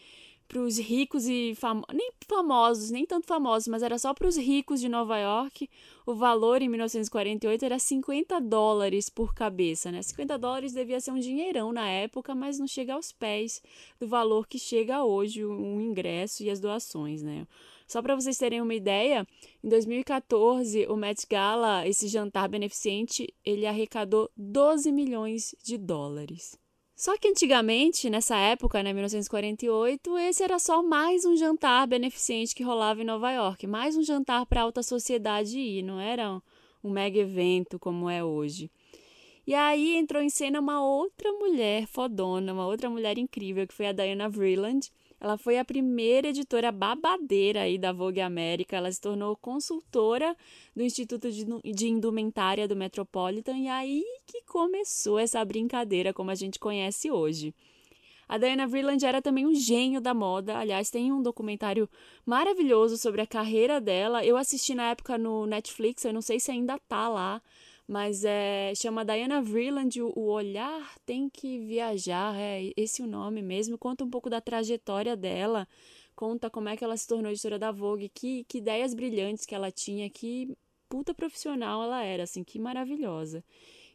para 0.54 0.62
os 0.62 0.78
ricos 0.78 1.28
e 1.28 1.56
famosos, 1.56 1.96
nem 1.96 2.12
famosos, 2.28 2.92
nem 2.92 3.06
tanto 3.08 3.26
famosos, 3.26 3.68
mas 3.68 3.82
era 3.82 3.98
só 3.98 4.14
para 4.14 4.28
os 4.28 4.38
ricos 4.38 4.80
de 4.80 4.88
Nova 4.88 5.18
York. 5.18 5.68
O 6.06 6.14
valor 6.14 6.62
em 6.62 6.70
1948 6.70 7.66
era 7.66 7.80
50 7.80 8.40
dólares 8.40 9.10
por 9.10 9.34
cabeça, 9.34 9.92
né? 9.92 10.04
50 10.04 10.38
dólares 10.38 10.72
devia 10.72 11.00
ser 11.00 11.10
um 11.10 11.20
dinheirão 11.20 11.74
na 11.74 11.90
época, 11.90 12.36
mas 12.36 12.60
não 12.60 12.68
chega 12.68 12.94
aos 12.94 13.12
pés 13.12 13.64
do 14.00 14.08
valor 14.08 14.48
que 14.48 14.60
chega 14.60 15.04
hoje 15.04 15.44
um 15.44 15.82
ingresso 15.82 16.44
e 16.44 16.52
as 16.52 16.60
doações, 16.60 17.24
né? 17.24 17.48
Só 17.88 18.00
para 18.04 18.14
vocês 18.14 18.38
terem 18.38 18.62
uma 18.62 18.76
ideia, 18.76 19.28
em 19.64 19.70
2014, 19.70 20.86
o 20.86 20.96
Met 20.96 21.26
Gala, 21.28 21.88
esse 21.88 22.08
jantar 22.08 22.48
beneficente, 22.48 23.34
ele 23.44 23.66
arrecadou 23.66 24.30
12 24.38 24.92
milhões 24.92 25.56
de 25.64 25.80
dólares. 25.80 26.62
Só 26.96 27.18
que 27.18 27.28
antigamente, 27.28 28.10
nessa 28.10 28.38
época, 28.38 28.84
né, 28.84 28.94
1948, 28.94 30.18
esse 30.20 30.44
era 30.44 30.60
só 30.60 30.84
mais 30.84 31.26
um 31.26 31.36
jantar 31.36 31.88
beneficente 31.88 32.54
que 32.54 32.64
rolava 32.64 33.02
em 33.02 33.06
Nova 33.06 33.32
York, 33.32 33.66
mais 33.66 33.98
um 33.98 34.04
jantar 34.04 34.46
para 34.46 34.62
alta 34.62 34.84
sociedade 34.84 35.58
ir, 35.58 35.82
não 35.82 36.00
era 36.00 36.40
um 36.84 36.92
mega 36.92 37.20
evento 37.20 37.80
como 37.80 38.10
é 38.10 38.24
hoje. 38.24 38.70
E 39.46 39.54
aí 39.54 39.98
entrou 39.98 40.22
em 40.22 40.30
cena 40.30 40.60
uma 40.60 40.86
outra 40.86 41.32
mulher 41.34 41.86
fodona, 41.88 42.54
uma 42.54 42.66
outra 42.66 42.90
mulher 42.90 43.18
incrível, 43.18 43.68
que 43.68 43.74
foi 43.74 43.88
a 43.88 43.92
Diana 43.92 44.30
Vreeland. 44.30 44.90
Ela 45.24 45.38
foi 45.38 45.58
a 45.58 45.64
primeira 45.64 46.28
editora 46.28 46.70
babadeira 46.70 47.62
aí 47.62 47.78
da 47.78 47.94
Vogue 47.94 48.20
América. 48.20 48.76
Ela 48.76 48.92
se 48.92 49.00
tornou 49.00 49.38
consultora 49.38 50.36
do 50.76 50.84
Instituto 50.84 51.30
de 51.32 51.88
Indumentária 51.88 52.68
do 52.68 52.76
Metropolitan 52.76 53.58
e 53.58 53.70
aí 53.70 54.04
que 54.28 54.42
começou 54.42 55.18
essa 55.18 55.44
brincadeira 55.46 56.14
como 56.14 56.30
a 56.30 56.36
gente 56.36 56.60
conhece 56.60 57.10
hoje. 57.10 57.56
A 58.28 58.38
Diana 58.38 58.68
Vreeland 58.68 59.06
era 59.06 59.22
também 59.22 59.48
um 59.48 59.56
gênio 59.56 60.02
da 60.02 60.14
moda. 60.14 60.58
Aliás, 60.58 60.90
tem 60.90 61.10
um 61.10 61.22
documentário 61.22 61.90
maravilhoso 62.26 62.98
sobre 62.98 63.22
a 63.22 63.28
carreira 63.28 63.80
dela. 63.80 64.26
Eu 64.26 64.36
assisti 64.36 64.76
na 64.76 64.90
época 64.90 65.18
no 65.18 65.46
Netflix, 65.46 66.04
eu 66.04 66.12
não 66.12 66.22
sei 66.22 66.38
se 66.38 66.52
ainda 66.52 66.78
tá 66.80 67.08
lá, 67.08 67.42
mas 67.88 68.24
é 68.24 68.74
chama 68.76 69.04
Diana 69.04 69.42
Vreeland, 69.42 70.02
o 70.02 70.26
olhar 70.28 70.96
tem 71.06 71.30
que 71.30 71.60
viajar, 71.60 72.36
é 72.40 72.72
esse 72.78 73.02
o 73.02 73.08
nome 73.08 73.42
mesmo. 73.42 73.78
Conta 73.78 74.04
um 74.04 74.10
pouco 74.10 74.30
da 74.30 74.40
trajetória 74.40 75.16
dela, 75.16 75.68
conta 76.16 76.50
como 76.50 76.70
é 76.70 76.78
que 76.78 76.84
ela 76.84 76.98
se 76.98 77.08
tornou 77.08 77.32
editora 77.32 77.60
da 77.60 77.72
Vogue, 77.72 78.10
que, 78.10 78.44
que 78.46 78.60
ideias 78.60 78.94
brilhantes 78.94 79.46
que 79.46 79.56
ela 79.56 79.72
tinha, 79.72 80.10
que 80.10 80.56
puta 80.88 81.14
profissional 81.14 81.84
ela 81.84 82.04
era, 82.04 82.24
assim, 82.24 82.44
que 82.44 82.60
maravilhosa. 82.60 83.44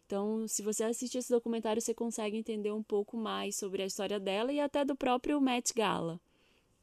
Então, 0.07 0.49
se 0.49 0.63
você 0.63 0.85
assistir 0.85 1.19
esse 1.19 1.31
documentário, 1.31 1.83
você 1.83 1.95
consegue 1.95 2.37
entender 2.37 2.73
um 2.73 2.83
pouco 2.83 3.17
mais 3.17 3.57
sobre 3.57 3.83
a 3.83 3.87
história 3.87 4.19
dela 4.19 4.53
e 4.53 4.59
até 4.59 4.85
do 4.85 4.97
próprio 4.97 5.41
Met 5.41 5.73
Gala. 5.75 6.21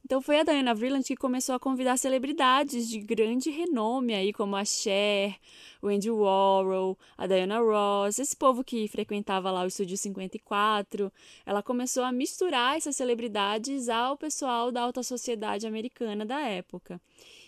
Então 0.06 0.22
foi 0.22 0.40
a 0.40 0.44
Diana 0.44 0.76
Vreeland 0.76 1.04
que 1.04 1.16
começou 1.16 1.56
a 1.56 1.60
convidar 1.60 1.98
celebridades 1.98 2.88
de 2.88 3.00
grande 3.00 3.50
renome 3.50 4.14
aí, 4.14 4.32
como 4.32 4.56
a 4.56 4.64
Cher, 4.64 5.36
o 5.82 5.88
Andy 5.88 6.12
Warhol, 6.12 6.96
a 7.18 7.26
Diana 7.26 7.58
Ross, 7.58 8.20
esse 8.20 8.38
povo 8.38 8.64
que 8.64 8.88
frequentava 8.88 9.50
lá 9.50 9.64
o 9.64 9.68
Estúdio 9.68 9.98
54. 9.98 11.12
Ela 11.44 11.64
começou 11.64 12.04
a 12.04 12.12
misturar 12.12 12.78
essas 12.78 12.96
celebridades 12.96 13.90
ao 13.90 14.16
pessoal 14.16 14.72
da 14.72 14.84
alta 14.84 15.02
sociedade 15.02 15.66
americana 15.66 16.24
da 16.24 16.40
época. 16.40 17.02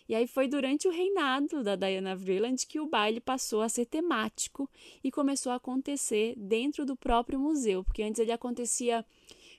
E 0.10 0.16
aí 0.16 0.26
foi 0.26 0.48
durante 0.48 0.88
o 0.88 0.92
reinado 0.92 1.64
da 1.64 1.76
Diana 1.76 2.16
Vreeland 2.16 2.66
que 2.66 2.80
o 2.80 2.88
baile 2.88 3.20
passou 3.20 3.62
a 3.62 3.70
ser 3.70 3.86
temático 3.86 4.68
e 5.04 5.12
começou 5.12 5.52
a 5.52 5.58
acontecer 5.58 6.34
dentro 6.36 6.88
do 6.88 6.96
próprio 6.96 7.40
museu, 7.40 7.84
porque 7.84 8.02
antes 8.02 8.20
ele 8.20 8.32
acontecia 8.32 9.06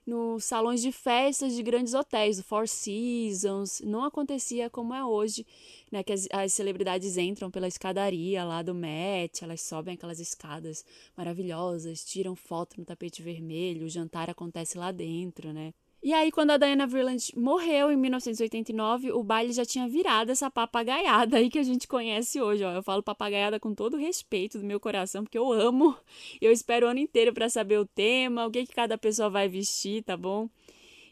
nos 0.08 0.46
salões 0.46 0.80
de 0.80 0.90
festas 0.90 1.54
de 1.54 1.62
grandes 1.62 1.92
hotéis, 1.92 2.38
o 2.38 2.42
Four 2.42 2.66
Seasons, 2.66 3.82
não 3.84 4.02
acontecia 4.02 4.70
como 4.70 4.94
é 4.94 5.04
hoje, 5.04 5.46
né, 5.92 6.02
que 6.02 6.14
as, 6.14 6.26
as, 6.32 6.54
celebridades 6.54 7.18
entram 7.18 7.50
pela 7.50 7.68
escadaria 7.68 8.42
lá 8.42 8.62
do 8.62 8.74
Met, 8.74 9.44
elas 9.44 9.60
sobem 9.60 9.94
aquelas 9.94 10.18
escadas 10.18 10.82
maravilhosas, 11.14 12.02
tiram 12.02 12.34
foto 12.34 12.78
no 12.78 12.86
tapete 12.86 13.22
vermelho, 13.22 13.84
o 13.84 13.88
jantar 13.90 14.30
acontece 14.30 14.78
lá 14.78 14.90
dentro, 14.90 15.52
né? 15.52 15.74
E 16.08 16.14
aí, 16.14 16.32
quando 16.32 16.52
a 16.52 16.56
Diana 16.56 16.86
Vreeland 16.86 17.22
morreu 17.36 17.92
em 17.92 17.96
1989, 17.96 19.12
o 19.12 19.22
baile 19.22 19.52
já 19.52 19.62
tinha 19.62 19.86
virado 19.86 20.32
essa 20.32 20.50
papagaiada 20.50 21.36
aí 21.36 21.50
que 21.50 21.58
a 21.58 21.62
gente 21.62 21.86
conhece 21.86 22.40
hoje. 22.40 22.64
Ó. 22.64 22.72
Eu 22.72 22.82
falo 22.82 23.02
papagaiada 23.02 23.60
com 23.60 23.74
todo 23.74 23.92
o 23.92 24.00
respeito 24.00 24.58
do 24.58 24.64
meu 24.64 24.80
coração, 24.80 25.22
porque 25.22 25.36
eu 25.36 25.52
amo. 25.52 25.94
Eu 26.40 26.50
espero 26.50 26.86
o 26.86 26.88
ano 26.88 26.98
inteiro 26.98 27.34
para 27.34 27.50
saber 27.50 27.78
o 27.78 27.84
tema, 27.84 28.46
o 28.46 28.50
que, 28.50 28.64
que 28.64 28.74
cada 28.74 28.96
pessoa 28.96 29.28
vai 29.28 29.50
vestir, 29.50 30.02
tá 30.02 30.16
bom? 30.16 30.48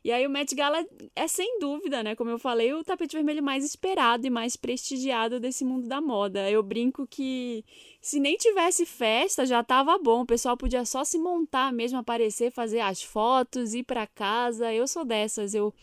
E 0.06 0.12
aí 0.12 0.25
o 0.25 0.30
Met 0.30 0.54
Gala 0.54 0.86
é 1.16 1.26
sem 1.26 1.58
dúvida, 1.58 2.00
né? 2.00 2.14
Como 2.14 2.30
eu 2.30 2.38
falei, 2.38 2.72
o 2.72 2.84
tapete 2.84 3.16
vermelho 3.16 3.42
mais 3.42 3.64
esperado 3.64 4.25
e 4.25 4.30
mais 4.30 4.54
prestigiado 4.54 5.40
desse 5.40 5.64
mundo 5.64 5.88
da 5.88 6.00
moda. 6.00 6.48
Eu 6.48 6.62
brinco 6.62 7.08
que 7.08 7.64
se 8.00 8.20
nem 8.20 8.36
tivesse 8.36 8.86
festa 8.86 9.44
já 9.44 9.64
tava 9.64 9.98
bom, 9.98 10.20
o 10.20 10.26
pessoal 10.26 10.56
podia 10.56 10.84
só 10.84 11.02
se 11.02 11.18
montar 11.18 11.72
mesmo, 11.72 11.98
aparecer, 11.98 12.52
fazer 12.52 12.78
as 12.78 13.02
fotos, 13.02 13.75
ir 13.75 13.82
para 13.82 14.06
casa. 14.06 14.72
Eu 14.72 14.86
sou 14.86 15.04
dessas, 15.04 15.54
eu 15.54 15.75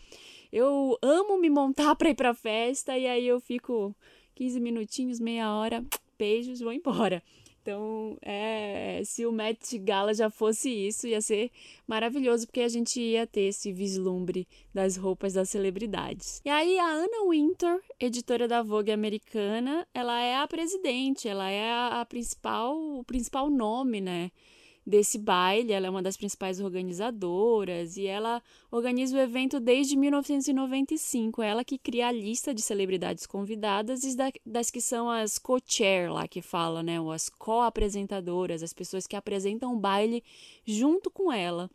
eu 0.50 0.96
amo 1.02 1.38
me 1.38 1.50
montar 1.50 1.92
para 1.94 2.08
ir 2.08 2.14
para 2.14 2.32
festa 2.32 2.96
e 2.96 3.06
aí 3.06 3.26
eu 3.26 3.38
fico 3.38 3.94
15 4.36 4.58
minutinhos, 4.58 5.20
meia 5.20 5.54
hora, 5.54 5.84
beijos, 6.16 6.60
vou 6.60 6.72
embora. 6.72 7.22
Então, 7.64 8.18
é, 8.20 9.00
se 9.06 9.24
o 9.24 9.32
Met 9.32 9.78
Gala 9.78 10.12
já 10.12 10.28
fosse 10.28 10.68
isso, 10.68 11.08
ia 11.08 11.22
ser 11.22 11.50
maravilhoso, 11.86 12.46
porque 12.46 12.60
a 12.60 12.68
gente 12.68 13.00
ia 13.00 13.26
ter 13.26 13.44
esse 13.44 13.72
vislumbre 13.72 14.46
das 14.74 14.98
roupas 14.98 15.32
das 15.32 15.48
celebridades. 15.48 16.42
E 16.44 16.50
aí, 16.50 16.78
a 16.78 16.86
Anna 16.86 17.26
Wintour, 17.26 17.80
editora 17.98 18.46
da 18.46 18.62
Vogue 18.62 18.92
americana, 18.92 19.88
ela 19.94 20.20
é 20.20 20.36
a 20.36 20.46
presidente, 20.46 21.26
ela 21.26 21.50
é 21.50 21.70
a, 21.70 22.02
a 22.02 22.04
principal, 22.04 22.76
o 22.76 23.02
principal 23.02 23.48
nome, 23.48 23.98
né? 23.98 24.30
Desse 24.86 25.18
baile. 25.18 25.72
Ela 25.72 25.86
é 25.86 25.90
uma 25.90 26.02
das 26.02 26.16
principais 26.16 26.60
organizadoras 26.60 27.96
e 27.96 28.06
ela 28.06 28.42
organiza 28.70 29.16
o 29.16 29.20
evento 29.20 29.58
desde 29.58 29.96
1995. 29.96 31.42
É 31.42 31.48
ela 31.48 31.64
que 31.64 31.78
cria 31.78 32.08
a 32.08 32.12
lista 32.12 32.54
de 32.54 32.60
celebridades 32.62 33.26
convidadas 33.26 34.04
e 34.04 34.16
das 34.44 34.70
que 34.70 34.80
são 34.80 35.10
as 35.10 35.38
co-chair 35.38 36.12
lá 36.12 36.28
que 36.28 36.42
fala, 36.42 36.82
né? 36.82 37.00
Ou 37.00 37.10
as 37.10 37.28
co-apresentadoras, 37.28 38.62
as 38.62 38.72
pessoas 38.72 39.06
que 39.06 39.16
apresentam 39.16 39.74
o 39.74 39.78
baile 39.78 40.22
junto 40.66 41.10
com 41.10 41.32
ela. 41.32 41.70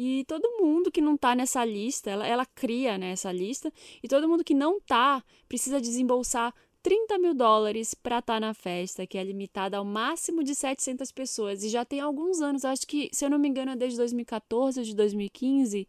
E 0.00 0.24
todo 0.28 0.62
mundo 0.62 0.92
que 0.92 1.00
não 1.00 1.16
está 1.16 1.34
nessa 1.34 1.64
lista, 1.64 2.08
ela, 2.08 2.24
ela 2.24 2.46
cria 2.46 2.96
né, 2.96 3.10
essa 3.10 3.32
lista, 3.32 3.72
e 4.00 4.06
todo 4.06 4.28
mundo 4.28 4.44
que 4.44 4.54
não 4.54 4.76
está 4.76 5.20
precisa 5.48 5.80
desembolsar 5.80 6.54
30 6.82 7.18
mil 7.18 7.34
dólares 7.34 7.94
para 7.94 8.18
estar 8.18 8.34
tá 8.34 8.40
na 8.40 8.54
festa, 8.54 9.06
que 9.06 9.18
é 9.18 9.24
limitada 9.24 9.76
ao 9.76 9.84
máximo 9.84 10.42
de 10.42 10.54
700 10.54 11.10
pessoas. 11.12 11.62
E 11.62 11.68
já 11.68 11.84
tem 11.84 12.00
alguns 12.00 12.40
anos, 12.40 12.64
acho 12.64 12.86
que, 12.86 13.08
se 13.12 13.24
eu 13.24 13.30
não 13.30 13.38
me 13.38 13.48
engano, 13.48 13.72
é 13.72 13.76
desde 13.76 13.98
2014 13.98 14.80
ou 14.80 14.84
de 14.84 14.94
2015, 14.94 15.88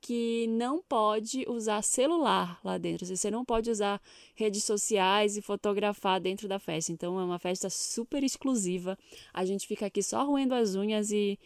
que 0.00 0.46
não 0.48 0.82
pode 0.82 1.44
usar 1.48 1.82
celular 1.82 2.60
lá 2.62 2.78
dentro. 2.78 3.06
Você 3.06 3.30
não 3.30 3.44
pode 3.44 3.70
usar 3.70 4.00
redes 4.34 4.64
sociais 4.64 5.36
e 5.36 5.42
fotografar 5.42 6.20
dentro 6.20 6.46
da 6.46 6.58
festa. 6.58 6.92
Então 6.92 7.18
é 7.18 7.24
uma 7.24 7.38
festa 7.38 7.70
super 7.70 8.22
exclusiva. 8.22 8.98
A 9.32 9.44
gente 9.44 9.66
fica 9.66 9.86
aqui 9.86 10.02
só 10.02 10.24
roendo 10.24 10.54
as 10.54 10.74
unhas 10.74 11.10
e 11.10 11.38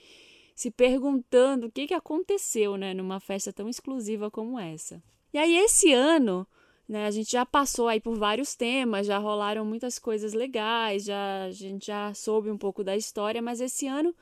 se 0.55 0.71
perguntando 0.71 1.69
o 1.69 1.71
que, 1.71 1.87
que 1.87 1.95
aconteceu 1.95 2.77
né, 2.77 2.93
numa 2.93 3.19
festa 3.19 3.51
tão 3.51 3.69
exclusiva 3.69 4.31
como 4.31 4.59
essa. 4.59 5.03
E 5.33 5.39
aí, 5.39 5.57
esse 5.57 5.93
ano, 5.93 6.47
né? 6.91 7.07
A 7.07 7.11
gente 7.13 7.31
já 7.31 7.47
passou 7.47 7.87
aí 7.87 8.01
por 8.01 8.19
vários 8.19 8.57
temas, 8.57 9.07
já 9.07 9.17
rolaram 9.17 9.65
muitas 9.65 9.97
coisas 9.97 10.33
legais, 10.33 11.05
já, 11.05 11.45
a 11.45 11.53
gente 11.53 11.87
já 11.87 12.13
soube 12.13 12.51
um 12.51 12.59
pouco 12.59 12.83
da 12.83 12.97
história, 12.97 13.41
mas 13.41 13.61
esse 13.61 13.87
ano 13.87 14.13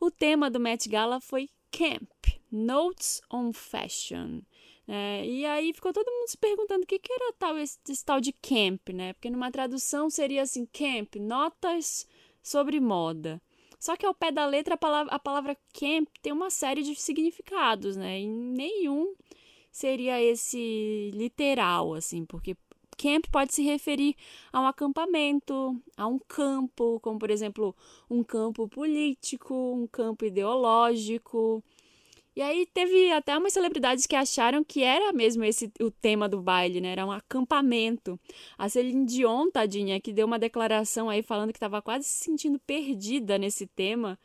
o 0.00 0.10
tema 0.10 0.48
do 0.50 0.58
Met 0.58 0.88
Gala 0.88 1.20
foi 1.20 1.50
Camp, 1.70 2.24
Notes 2.50 3.20
on 3.30 3.52
Fashion. 3.52 4.40
Né? 4.86 5.26
E 5.26 5.44
aí 5.44 5.74
ficou 5.74 5.92
todo 5.92 6.10
mundo 6.10 6.30
se 6.30 6.38
perguntando 6.38 6.84
o 6.84 6.86
que, 6.86 6.98
que 6.98 7.12
era 7.12 7.34
tal 7.38 7.58
esse, 7.58 7.78
esse 7.86 8.02
tal 8.02 8.22
de 8.22 8.32
camp, 8.32 8.88
né? 8.88 9.12
Porque 9.12 9.28
numa 9.28 9.50
tradução 9.50 10.08
seria 10.08 10.42
assim, 10.42 10.64
camp, 10.64 11.16
notas 11.16 12.08
sobre 12.42 12.80
moda. 12.80 13.38
Só 13.78 13.98
que 13.98 14.06
ao 14.06 14.14
pé 14.14 14.32
da 14.32 14.46
letra 14.46 14.76
a 14.76 14.78
palavra, 14.78 15.14
a 15.14 15.18
palavra 15.18 15.54
camp 15.74 16.08
tem 16.22 16.32
uma 16.32 16.48
série 16.48 16.82
de 16.82 16.94
significados, 16.94 17.98
né? 17.98 18.18
E 18.18 18.26
nenhum 18.26 19.14
seria 19.74 20.22
esse 20.22 21.10
literal, 21.12 21.94
assim, 21.94 22.24
porque 22.24 22.56
camp 22.96 23.24
pode 23.32 23.52
se 23.52 23.64
referir 23.64 24.14
a 24.52 24.60
um 24.60 24.66
acampamento, 24.68 25.76
a 25.96 26.06
um 26.06 26.16
campo, 26.16 27.00
como 27.00 27.18
por 27.18 27.28
exemplo, 27.28 27.74
um 28.08 28.22
campo 28.22 28.68
político, 28.68 29.52
um 29.52 29.88
campo 29.88 30.24
ideológico. 30.24 31.60
E 32.36 32.40
aí 32.40 32.66
teve 32.72 33.10
até 33.10 33.36
umas 33.36 33.52
celebridades 33.52 34.06
que 34.06 34.14
acharam 34.14 34.62
que 34.62 34.84
era 34.84 35.12
mesmo 35.12 35.42
esse 35.42 35.72
o 35.80 35.90
tema 35.90 36.28
do 36.28 36.40
baile, 36.40 36.80
né? 36.80 36.90
Era 36.90 37.04
um 37.04 37.12
acampamento. 37.12 38.18
A 38.56 38.68
Celine 38.68 39.04
Dion, 39.04 39.50
tadinha, 39.50 40.00
que 40.00 40.12
deu 40.12 40.26
uma 40.26 40.38
declaração 40.38 41.10
aí 41.10 41.22
falando 41.22 41.52
que 41.52 41.56
estava 41.56 41.82
quase 41.82 42.04
se 42.06 42.24
sentindo 42.24 42.60
perdida 42.60 43.38
nesse 43.38 43.66
tema 43.66 44.16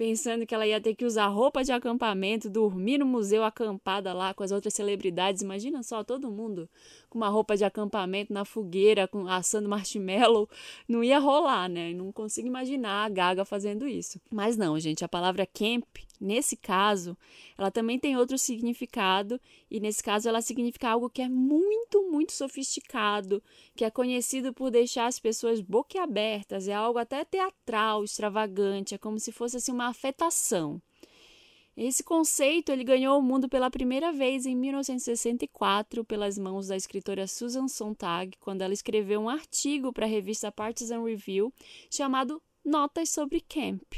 pensando 0.00 0.46
que 0.46 0.54
ela 0.54 0.66
ia 0.66 0.80
ter 0.80 0.94
que 0.94 1.04
usar 1.04 1.26
roupa 1.26 1.62
de 1.62 1.72
acampamento, 1.72 2.48
dormir 2.48 2.96
no 2.96 3.04
museu 3.04 3.44
acampada 3.44 4.14
lá 4.14 4.32
com 4.32 4.42
as 4.42 4.50
outras 4.50 4.72
celebridades. 4.72 5.42
Imagina 5.42 5.82
só 5.82 6.02
todo 6.02 6.30
mundo 6.30 6.70
com 7.10 7.18
uma 7.18 7.28
roupa 7.28 7.56
de 7.56 7.64
acampamento 7.64 8.32
na 8.32 8.44
fogueira, 8.44 9.06
com 9.06 9.26
assando 9.26 9.68
marshmallow. 9.68 10.48
Não 10.88 11.04
ia 11.04 11.18
rolar, 11.18 11.68
né? 11.68 11.92
Não 11.92 12.10
consigo 12.12 12.48
imaginar 12.48 13.04
a 13.04 13.08
Gaga 13.08 13.44
fazendo 13.44 13.86
isso. 13.86 14.18
Mas 14.30 14.56
não, 14.56 14.78
gente, 14.78 15.04
a 15.04 15.08
palavra 15.08 15.44
camp 15.44 15.84
Nesse 16.20 16.54
caso, 16.54 17.16
ela 17.56 17.70
também 17.70 17.98
tem 17.98 18.14
outro 18.14 18.36
significado, 18.36 19.40
e 19.70 19.80
nesse 19.80 20.02
caso 20.02 20.28
ela 20.28 20.42
significa 20.42 20.90
algo 20.90 21.08
que 21.08 21.22
é 21.22 21.28
muito, 21.30 22.10
muito 22.10 22.32
sofisticado, 22.32 23.42
que 23.74 23.86
é 23.86 23.90
conhecido 23.90 24.52
por 24.52 24.70
deixar 24.70 25.06
as 25.06 25.18
pessoas 25.18 25.62
boquiabertas, 25.62 26.68
é 26.68 26.74
algo 26.74 26.98
até 26.98 27.24
teatral, 27.24 28.04
extravagante, 28.04 28.94
é 28.94 28.98
como 28.98 29.18
se 29.18 29.32
fosse 29.32 29.56
assim 29.56 29.72
uma 29.72 29.88
afetação. 29.88 30.82
Esse 31.82 32.04
conceito 32.04 32.70
ele 32.70 32.84
ganhou 32.84 33.18
o 33.18 33.22
mundo 33.22 33.48
pela 33.48 33.70
primeira 33.70 34.12
vez 34.12 34.44
em 34.44 34.54
1964 34.54 36.04
pelas 36.04 36.36
mãos 36.36 36.66
da 36.66 36.76
escritora 36.76 37.26
Susan 37.26 37.68
Sontag, 37.68 38.36
quando 38.38 38.60
ela 38.60 38.74
escreveu 38.74 39.18
um 39.18 39.30
artigo 39.30 39.90
para 39.90 40.04
a 40.04 40.08
revista 40.08 40.52
Partisan 40.52 41.02
Review 41.02 41.50
chamado 41.90 42.42
Notas 42.62 43.08
sobre 43.08 43.40
Camp. 43.40 43.94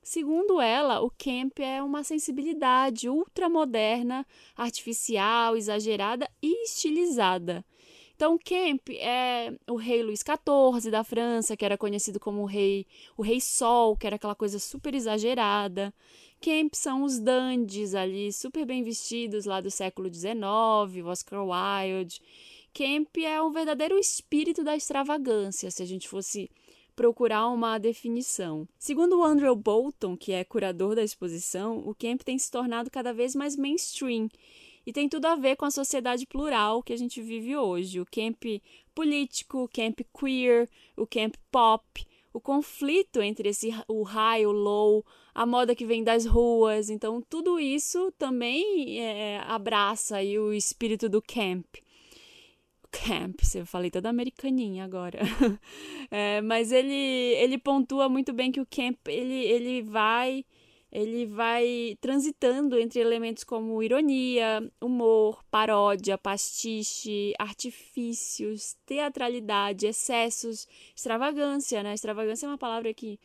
Segundo 0.00 0.60
ela, 0.60 1.00
o 1.00 1.10
camp 1.10 1.58
é 1.58 1.82
uma 1.82 2.04
sensibilidade 2.04 3.08
ultramoderna, 3.08 4.24
artificial, 4.56 5.56
exagerada 5.56 6.30
e 6.40 6.62
estilizada. 6.62 7.64
Então, 8.20 8.38
Camp 8.38 8.90
é 8.90 9.50
o 9.66 9.76
rei 9.76 10.02
Luís 10.02 10.20
XIV 10.20 10.90
da 10.90 11.02
França, 11.02 11.56
que 11.56 11.64
era 11.64 11.78
conhecido 11.78 12.20
como 12.20 12.42
o 12.42 12.44
rei, 12.44 12.86
o 13.16 13.22
rei 13.22 13.40
Sol, 13.40 13.96
que 13.96 14.06
era 14.06 14.16
aquela 14.16 14.34
coisa 14.34 14.58
super 14.58 14.94
exagerada. 14.94 15.90
Camp 16.40 16.72
são 16.74 17.02
os 17.02 17.18
dandies 17.18 17.94
ali, 17.94 18.32
super 18.32 18.64
bem 18.64 18.82
vestidos 18.82 19.44
lá 19.44 19.60
do 19.60 19.70
século 19.70 20.12
XIX, 20.12 21.04
Oscar 21.04 21.44
Wilde. 21.44 22.22
Camp 22.72 23.14
é 23.18 23.42
um 23.42 23.50
verdadeiro 23.50 23.98
espírito 23.98 24.64
da 24.64 24.74
extravagância, 24.74 25.70
se 25.70 25.82
a 25.82 25.86
gente 25.86 26.08
fosse 26.08 26.50
procurar 26.96 27.48
uma 27.48 27.76
definição. 27.76 28.66
Segundo 28.78 29.18
o 29.18 29.24
Andrew 29.24 29.54
Bolton, 29.54 30.16
que 30.16 30.32
é 30.32 30.42
curador 30.42 30.94
da 30.94 31.02
exposição, 31.02 31.78
o 31.86 31.94
camp 31.94 32.22
tem 32.22 32.38
se 32.38 32.50
tornado 32.50 32.90
cada 32.90 33.12
vez 33.12 33.34
mais 33.34 33.54
mainstream 33.54 34.28
e 34.86 34.94
tem 34.94 35.10
tudo 35.10 35.26
a 35.26 35.36
ver 35.36 35.56
com 35.56 35.66
a 35.66 35.70
sociedade 35.70 36.26
plural 36.26 36.82
que 36.82 36.92
a 36.94 36.96
gente 36.96 37.20
vive 37.20 37.54
hoje. 37.54 38.00
O 38.00 38.06
camp 38.06 38.42
político, 38.94 39.64
o 39.64 39.68
camp 39.68 40.00
queer, 40.18 40.68
o 40.96 41.06
camp 41.06 41.34
pop, 41.50 42.06
o 42.32 42.40
conflito 42.40 43.20
entre 43.20 43.48
esse 43.48 43.70
o 43.88 44.02
high, 44.02 44.46
o 44.46 44.52
low, 44.52 45.04
a 45.34 45.44
moda 45.44 45.74
que 45.74 45.84
vem 45.84 46.04
das 46.04 46.24
ruas. 46.24 46.88
Então, 46.88 47.20
tudo 47.22 47.58
isso 47.58 48.12
também 48.12 49.00
é, 49.00 49.40
abraça 49.46 50.16
aí 50.16 50.38
o 50.38 50.52
espírito 50.52 51.08
do 51.08 51.20
camp. 51.20 51.66
Camp, 52.90 53.40
eu 53.54 53.64
falei 53.64 53.90
toda 53.90 54.08
americaninha 54.08 54.84
agora. 54.84 55.20
é, 56.10 56.40
mas 56.40 56.72
ele, 56.72 56.92
ele 56.92 57.58
pontua 57.58 58.08
muito 58.08 58.32
bem 58.32 58.50
que 58.50 58.60
o 58.60 58.66
camp 58.66 59.06
ele, 59.06 59.44
ele 59.44 59.82
vai 59.82 60.44
ele 60.92 61.24
vai 61.26 61.96
transitando 62.00 62.78
entre 62.78 63.00
elementos 63.00 63.44
como 63.44 63.82
ironia, 63.82 64.68
humor, 64.80 65.44
paródia, 65.50 66.18
pastiche, 66.18 67.32
artifícios, 67.38 68.76
teatralidade, 68.84 69.86
excessos, 69.86 70.66
extravagância, 70.94 71.82
né? 71.82 71.94
Extravagância 71.94 72.46
é 72.46 72.48
uma 72.48 72.58
palavra 72.58 72.92
que 72.92 73.20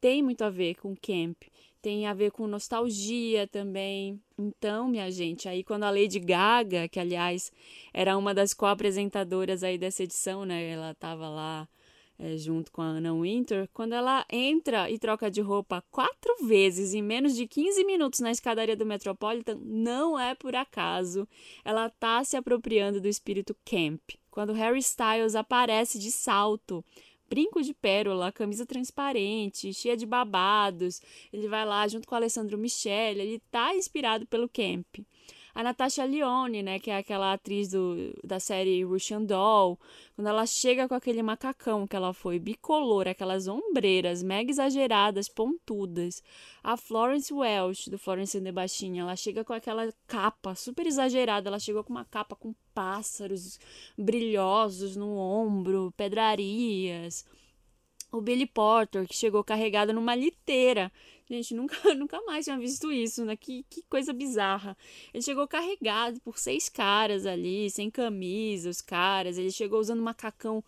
tem 0.00 0.22
muito 0.22 0.42
a 0.42 0.50
ver 0.50 0.76
com 0.76 0.94
camp, 0.94 1.42
tem 1.82 2.06
a 2.06 2.14
ver 2.14 2.30
com 2.30 2.46
nostalgia 2.46 3.46
também. 3.48 4.20
Então, 4.38 4.88
minha 4.88 5.10
gente, 5.10 5.48
aí 5.48 5.64
quando 5.64 5.84
a 5.84 5.90
Lady 5.90 6.20
Gaga, 6.20 6.88
que 6.88 7.00
aliás 7.00 7.50
era 7.92 8.16
uma 8.16 8.32
das 8.32 8.54
co-apresentadoras 8.54 9.62
aí 9.62 9.76
dessa 9.76 10.04
edição, 10.04 10.44
né? 10.44 10.70
Ela 10.70 10.92
estava 10.92 11.28
lá 11.28 11.68
é, 12.20 12.36
junto 12.36 12.70
com 12.70 12.82
a 12.82 12.86
Anna 12.86 13.14
Winter, 13.14 13.66
quando 13.72 13.94
ela 13.94 14.26
entra 14.30 14.90
e 14.90 14.98
troca 14.98 15.30
de 15.30 15.40
roupa 15.40 15.82
quatro 15.90 16.46
vezes 16.46 16.92
em 16.92 17.00
menos 17.00 17.34
de 17.34 17.46
15 17.46 17.82
minutos 17.84 18.20
na 18.20 18.30
escadaria 18.30 18.76
do 18.76 18.84
Metropolitan, 18.84 19.58
não 19.62 20.18
é 20.18 20.34
por 20.34 20.54
acaso. 20.54 21.26
Ela 21.64 21.86
está 21.86 22.22
se 22.22 22.36
apropriando 22.36 23.00
do 23.00 23.08
espírito 23.08 23.56
camp. 23.64 24.02
Quando 24.30 24.52
Harry 24.52 24.80
Styles 24.80 25.34
aparece 25.34 25.98
de 25.98 26.10
salto, 26.10 26.84
brinco 27.26 27.62
de 27.62 27.72
pérola, 27.72 28.30
camisa 28.30 28.66
transparente, 28.66 29.72
cheia 29.72 29.96
de 29.96 30.04
babados, 30.04 31.00
ele 31.32 31.48
vai 31.48 31.64
lá 31.64 31.88
junto 31.88 32.06
com 32.06 32.14
Alessandro 32.14 32.58
Michele, 32.58 33.22
ele 33.22 33.36
está 33.36 33.74
inspirado 33.74 34.26
pelo 34.26 34.48
camp 34.48 34.98
a 35.54 35.62
Natasha 35.62 36.04
Lyonne, 36.04 36.62
né, 36.62 36.78
que 36.78 36.90
é 36.90 36.96
aquela 36.96 37.32
atriz 37.32 37.68
do, 37.68 38.12
da 38.22 38.38
série 38.38 38.84
Russian 38.84 39.22
Doll, 39.22 39.78
quando 40.14 40.28
ela 40.28 40.46
chega 40.46 40.88
com 40.88 40.94
aquele 40.94 41.22
macacão 41.22 41.86
que 41.86 41.96
ela 41.96 42.12
foi 42.12 42.38
bicolor, 42.38 43.08
aquelas 43.08 43.48
ombreiras 43.48 44.22
mega 44.22 44.50
exageradas, 44.50 45.28
pontudas. 45.28 46.22
A 46.62 46.76
Florence 46.76 47.32
Welch, 47.32 47.90
do 47.90 47.98
Florence 47.98 48.36
and 48.36 48.44
the 48.44 48.52
Baixinha, 48.52 49.02
ela 49.02 49.16
chega 49.16 49.44
com 49.44 49.52
aquela 49.52 49.92
capa 50.06 50.54
super 50.54 50.86
exagerada, 50.86 51.48
ela 51.48 51.58
chegou 51.58 51.82
com 51.82 51.92
uma 51.92 52.04
capa 52.04 52.36
com 52.36 52.54
pássaros 52.74 53.58
brilhosos 53.96 54.96
no 54.96 55.16
ombro, 55.16 55.92
pedrarias. 55.96 57.24
O 58.12 58.20
Billy 58.20 58.46
Porter, 58.46 59.06
que 59.06 59.14
chegou 59.14 59.44
carregado 59.44 59.92
numa 59.92 60.14
liteira. 60.14 60.90
Gente, 61.30 61.54
nunca, 61.54 61.94
nunca 61.94 62.20
mais 62.22 62.44
tinha 62.44 62.58
visto 62.58 62.90
isso, 62.90 63.24
né? 63.24 63.36
Que, 63.36 63.64
que 63.70 63.82
coisa 63.82 64.12
bizarra. 64.12 64.76
Ele 65.14 65.22
chegou 65.22 65.46
carregado 65.46 66.20
por 66.20 66.36
seis 66.36 66.68
caras 66.68 67.24
ali, 67.24 67.70
sem 67.70 67.88
camisa, 67.88 68.68
os 68.68 68.80
caras. 68.80 69.38
Ele 69.38 69.52
chegou 69.52 69.78
usando 69.78 70.00
um 70.00 70.04
macacão 70.04 70.64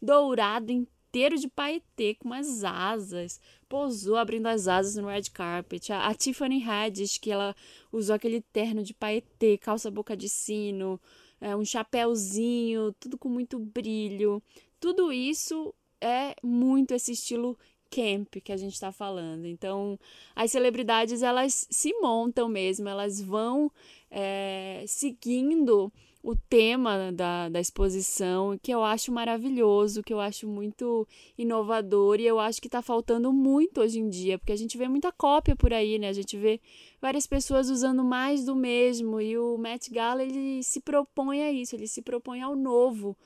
dourado 0.00 0.72
inteiro 0.72 1.36
de 1.36 1.48
paetê, 1.48 2.14
com 2.14 2.28
umas 2.28 2.64
asas. 2.64 3.38
Posou 3.68 4.16
abrindo 4.16 4.46
as 4.46 4.66
asas 4.66 4.96
no 4.96 5.08
red 5.08 5.24
carpet. 5.32 5.92
A, 5.92 6.06
a 6.06 6.14
Tiffany 6.14 6.64
Haddish, 6.64 7.18
que 7.18 7.30
ela 7.30 7.54
usou 7.92 8.16
aquele 8.16 8.40
terno 8.40 8.82
de 8.82 8.94
paetê, 8.94 9.58
calça 9.58 9.90
boca 9.90 10.16
de 10.16 10.30
sino, 10.30 10.98
é, 11.38 11.54
um 11.54 11.64
chapéuzinho, 11.64 12.94
tudo 12.98 13.18
com 13.18 13.28
muito 13.28 13.58
brilho. 13.58 14.42
Tudo 14.80 15.12
isso 15.12 15.74
é 16.00 16.34
muito 16.42 16.94
esse 16.94 17.12
estilo 17.12 17.58
camp 17.90 18.36
que 18.42 18.52
a 18.52 18.56
gente 18.56 18.74
está 18.74 18.92
falando. 18.92 19.46
Então, 19.46 19.98
as 20.34 20.50
celebridades 20.50 21.22
elas 21.22 21.66
se 21.70 21.92
montam 22.00 22.48
mesmo, 22.48 22.88
elas 22.88 23.20
vão 23.20 23.70
é, 24.10 24.84
seguindo 24.86 25.92
o 26.26 26.34
tema 26.34 27.12
da, 27.12 27.48
da 27.48 27.60
exposição, 27.60 28.58
que 28.60 28.72
eu 28.72 28.82
acho 28.82 29.12
maravilhoso, 29.12 30.02
que 30.02 30.12
eu 30.12 30.18
acho 30.18 30.48
muito 30.48 31.06
inovador 31.38 32.18
e 32.18 32.26
eu 32.26 32.40
acho 32.40 32.60
que 32.60 32.66
está 32.66 32.82
faltando 32.82 33.32
muito 33.32 33.80
hoje 33.80 34.00
em 34.00 34.08
dia, 34.08 34.36
porque 34.36 34.50
a 34.50 34.56
gente 34.56 34.76
vê 34.76 34.88
muita 34.88 35.12
cópia 35.12 35.54
por 35.54 35.72
aí, 35.72 36.00
né? 36.00 36.08
A 36.08 36.12
gente 36.12 36.36
vê 36.36 36.60
várias 37.00 37.28
pessoas 37.28 37.70
usando 37.70 38.02
mais 38.02 38.44
do 38.44 38.56
mesmo 38.56 39.20
e 39.20 39.38
o 39.38 39.56
Met 39.56 39.88
Gala 39.88 40.24
ele 40.24 40.64
se 40.64 40.80
propõe 40.80 41.44
a 41.44 41.52
isso, 41.52 41.76
ele 41.76 41.86
se 41.86 42.02
propõe 42.02 42.42
ao 42.42 42.56
novo 42.56 43.16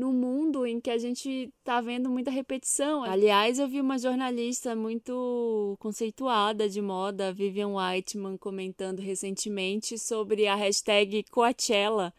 num 0.00 0.12
mundo 0.12 0.66
em 0.66 0.80
que 0.80 0.90
a 0.90 0.96
gente 0.96 1.52
tá 1.62 1.80
vendo 1.80 2.08
muita 2.08 2.30
repetição. 2.30 3.04
Aliás, 3.04 3.58
eu 3.58 3.68
vi 3.68 3.80
uma 3.80 3.98
jornalista 3.98 4.74
muito 4.74 5.76
conceituada 5.78 6.68
de 6.68 6.80
moda, 6.80 7.32
Vivian 7.32 7.74
Whiteman, 7.76 8.38
comentando 8.38 9.00
recentemente 9.00 9.98
sobre 9.98 10.46
a 10.46 10.54
hashtag 10.54 11.22
Coachella 11.30 12.14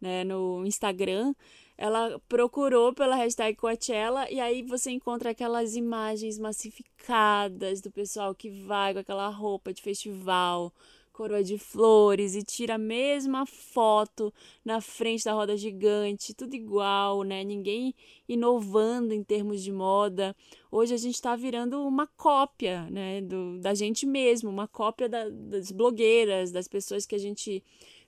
né, 0.00 0.22
no 0.22 0.64
Instagram. 0.64 1.34
Ela 1.76 2.20
procurou 2.28 2.94
pela 2.94 3.16
hashtag 3.16 3.56
Coachella 3.58 4.30
e 4.30 4.38
aí 4.38 4.62
você 4.62 4.92
encontra 4.92 5.30
aquelas 5.30 5.74
imagens 5.74 6.38
massificadas 6.38 7.80
do 7.80 7.90
pessoal 7.90 8.32
que 8.32 8.48
vai 8.48 8.94
com 8.94 9.00
aquela 9.00 9.28
roupa 9.28 9.72
de 9.72 9.82
festival, 9.82 10.72
coroa 11.14 11.44
de 11.44 11.56
flores 11.56 12.34
e 12.34 12.42
tira 12.42 12.74
a 12.74 12.78
mesma 12.78 13.46
foto 13.46 14.34
na 14.64 14.80
frente 14.80 15.24
da 15.24 15.32
roda 15.32 15.56
gigante, 15.56 16.34
tudo 16.34 16.54
igual, 16.54 17.22
né? 17.22 17.44
Ninguém 17.44 17.94
inovando 18.28 19.14
em 19.14 19.22
termos 19.22 19.62
de 19.62 19.70
moda. 19.70 20.36
Hoje 20.72 20.92
a 20.92 20.96
gente 20.96 21.14
está 21.14 21.36
virando 21.36 21.80
uma 21.86 22.08
cópia, 22.08 22.90
né, 22.90 23.20
do, 23.20 23.60
da 23.60 23.74
gente 23.74 24.04
mesmo, 24.04 24.50
uma 24.50 24.66
cópia 24.66 25.08
da, 25.08 25.28
das 25.28 25.70
blogueiras, 25.70 26.50
das 26.50 26.66
pessoas 26.66 27.06
que 27.06 27.14
a 27.14 27.18
gente 27.18 27.62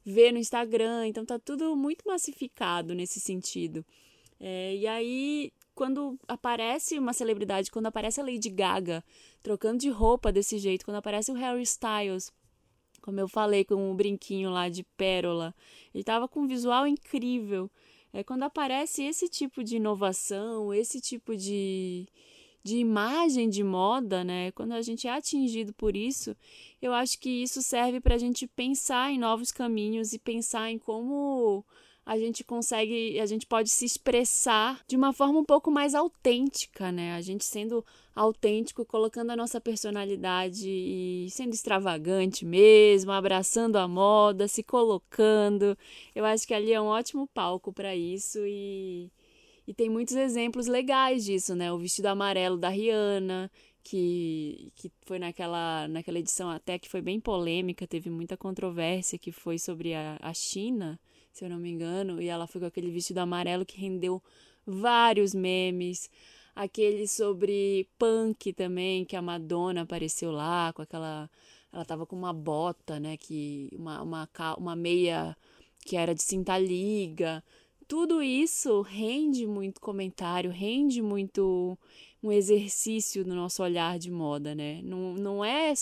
vê 0.04 0.32
no 0.32 0.38
Instagram. 0.38 1.06
Então 1.06 1.24
tá 1.24 1.38
tudo 1.38 1.76
muito 1.76 2.04
massificado 2.04 2.92
nesse 2.92 3.20
sentido. 3.20 3.86
É, 4.40 4.74
e 4.74 4.86
aí 4.86 5.52
quando 5.76 6.18
aparece 6.26 6.98
uma 6.98 7.12
celebridade, 7.12 7.70
quando 7.70 7.86
aparece 7.86 8.20
a 8.20 8.24
Lady 8.24 8.48
Gaga 8.48 9.04
trocando 9.42 9.78
de 9.78 9.90
roupa 9.90 10.32
desse 10.32 10.58
jeito, 10.58 10.84
quando 10.84 10.96
aparece 10.96 11.30
o 11.30 11.34
Harry 11.34 11.62
Styles 11.62 12.32
como 13.06 13.20
eu 13.20 13.28
falei, 13.28 13.64
com 13.64 13.76
um 13.76 13.94
brinquinho 13.94 14.50
lá 14.50 14.68
de 14.68 14.82
pérola. 14.82 15.54
Ele 15.94 16.02
estava 16.02 16.26
com 16.26 16.40
um 16.40 16.46
visual 16.48 16.88
incrível. 16.88 17.70
É 18.12 18.24
quando 18.24 18.42
aparece 18.42 19.04
esse 19.04 19.28
tipo 19.28 19.62
de 19.62 19.76
inovação, 19.76 20.74
esse 20.74 21.00
tipo 21.00 21.36
de, 21.36 22.08
de 22.64 22.78
imagem 22.78 23.48
de 23.48 23.62
moda, 23.62 24.24
né? 24.24 24.50
Quando 24.50 24.72
a 24.72 24.82
gente 24.82 25.06
é 25.06 25.12
atingido 25.12 25.72
por 25.72 25.94
isso, 25.94 26.36
eu 26.82 26.92
acho 26.92 27.20
que 27.20 27.30
isso 27.30 27.62
serve 27.62 28.00
para 28.00 28.16
a 28.16 28.18
gente 28.18 28.44
pensar 28.48 29.12
em 29.12 29.18
novos 29.20 29.52
caminhos 29.52 30.12
e 30.12 30.18
pensar 30.18 30.68
em 30.72 30.78
como 30.78 31.64
a 32.06 32.16
gente 32.16 32.44
consegue, 32.44 33.18
a 33.18 33.26
gente 33.26 33.44
pode 33.44 33.68
se 33.68 33.84
expressar 33.84 34.80
de 34.86 34.96
uma 34.96 35.12
forma 35.12 35.40
um 35.40 35.44
pouco 35.44 35.72
mais 35.72 35.92
autêntica, 35.92 36.92
né? 36.92 37.14
A 37.14 37.20
gente 37.20 37.44
sendo 37.44 37.84
autêntico, 38.14 38.84
colocando 38.86 39.30
a 39.30 39.36
nossa 39.36 39.60
personalidade 39.60 40.68
e 40.68 41.26
sendo 41.30 41.52
extravagante 41.52 42.44
mesmo, 42.46 43.10
abraçando 43.10 43.74
a 43.76 43.88
moda, 43.88 44.46
se 44.46 44.62
colocando. 44.62 45.76
Eu 46.14 46.24
acho 46.24 46.46
que 46.46 46.54
ali 46.54 46.72
é 46.72 46.80
um 46.80 46.86
ótimo 46.86 47.26
palco 47.26 47.72
para 47.72 47.96
isso 47.96 48.38
e 48.46 49.10
e 49.66 49.74
tem 49.74 49.90
muitos 49.90 50.14
exemplos 50.14 50.68
legais 50.68 51.24
disso, 51.24 51.54
né? 51.56 51.72
O 51.72 51.78
vestido 51.78 52.06
amarelo 52.06 52.56
da 52.56 52.68
Rihanna, 52.68 53.50
que, 53.82 54.72
que 54.76 54.92
foi 55.02 55.18
naquela, 55.18 55.88
naquela 55.88 56.20
edição 56.20 56.48
até 56.48 56.78
que 56.78 56.88
foi 56.88 57.02
bem 57.02 57.18
polêmica, 57.18 57.84
teve 57.86 58.08
muita 58.08 58.36
controvérsia, 58.36 59.18
que 59.18 59.32
foi 59.32 59.58
sobre 59.58 59.92
a, 59.92 60.18
a 60.22 60.32
China, 60.32 61.00
se 61.36 61.44
eu 61.44 61.50
não 61.50 61.58
me 61.58 61.70
engano, 61.70 62.20
e 62.22 62.28
ela 62.28 62.46
foi 62.46 62.62
com 62.62 62.66
aquele 62.66 62.90
vestido 62.90 63.18
amarelo 63.18 63.66
que 63.66 63.78
rendeu 63.78 64.22
vários 64.66 65.34
memes. 65.34 66.10
aquele 66.54 67.06
sobre 67.06 67.86
punk 67.98 68.52
também, 68.54 69.04
que 69.04 69.14
a 69.16 69.22
Madonna 69.22 69.82
apareceu 69.82 70.30
lá 70.32 70.72
com 70.72 70.82
aquela. 70.82 71.30
Ela 71.72 71.84
tava 71.84 72.06
com 72.06 72.16
uma 72.16 72.32
bota, 72.32 72.98
né? 72.98 73.16
Que, 73.18 73.68
uma, 73.74 74.02
uma, 74.02 74.28
uma 74.58 74.74
meia 74.76 75.36
que 75.84 75.96
era 75.96 76.14
de 76.14 76.22
cinta 76.22 76.58
liga. 76.58 77.44
Tudo 77.88 78.20
isso 78.20 78.80
rende 78.82 79.46
muito 79.46 79.80
comentário, 79.80 80.50
rende 80.50 81.00
muito 81.00 81.78
um 82.22 82.32
exercício 82.32 83.24
no 83.24 83.34
nosso 83.34 83.62
olhar 83.62 83.98
de 83.98 84.10
moda, 84.10 84.54
né? 84.54 84.80
Não, 84.82 85.14
não, 85.14 85.44
é, 85.44 85.72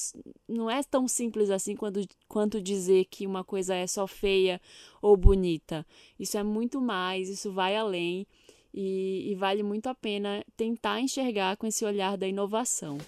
não 0.46 0.70
é 0.70 0.82
tão 0.82 1.08
simples 1.08 1.48
assim 1.48 1.74
quando, 1.74 2.06
quanto 2.28 2.60
dizer 2.60 3.06
que 3.06 3.26
uma 3.26 3.42
coisa 3.42 3.74
é 3.74 3.86
só 3.86 4.06
feia 4.06 4.60
ou 5.00 5.16
bonita. 5.16 5.86
Isso 6.18 6.36
é 6.36 6.42
muito 6.42 6.80
mais, 6.80 7.30
isso 7.30 7.50
vai 7.50 7.74
além 7.74 8.26
e, 8.72 9.30
e 9.30 9.34
vale 9.34 9.62
muito 9.62 9.86
a 9.86 9.94
pena 9.94 10.44
tentar 10.56 11.00
enxergar 11.00 11.56
com 11.56 11.66
esse 11.66 11.84
olhar 11.84 12.18
da 12.18 12.28
inovação. 12.28 12.98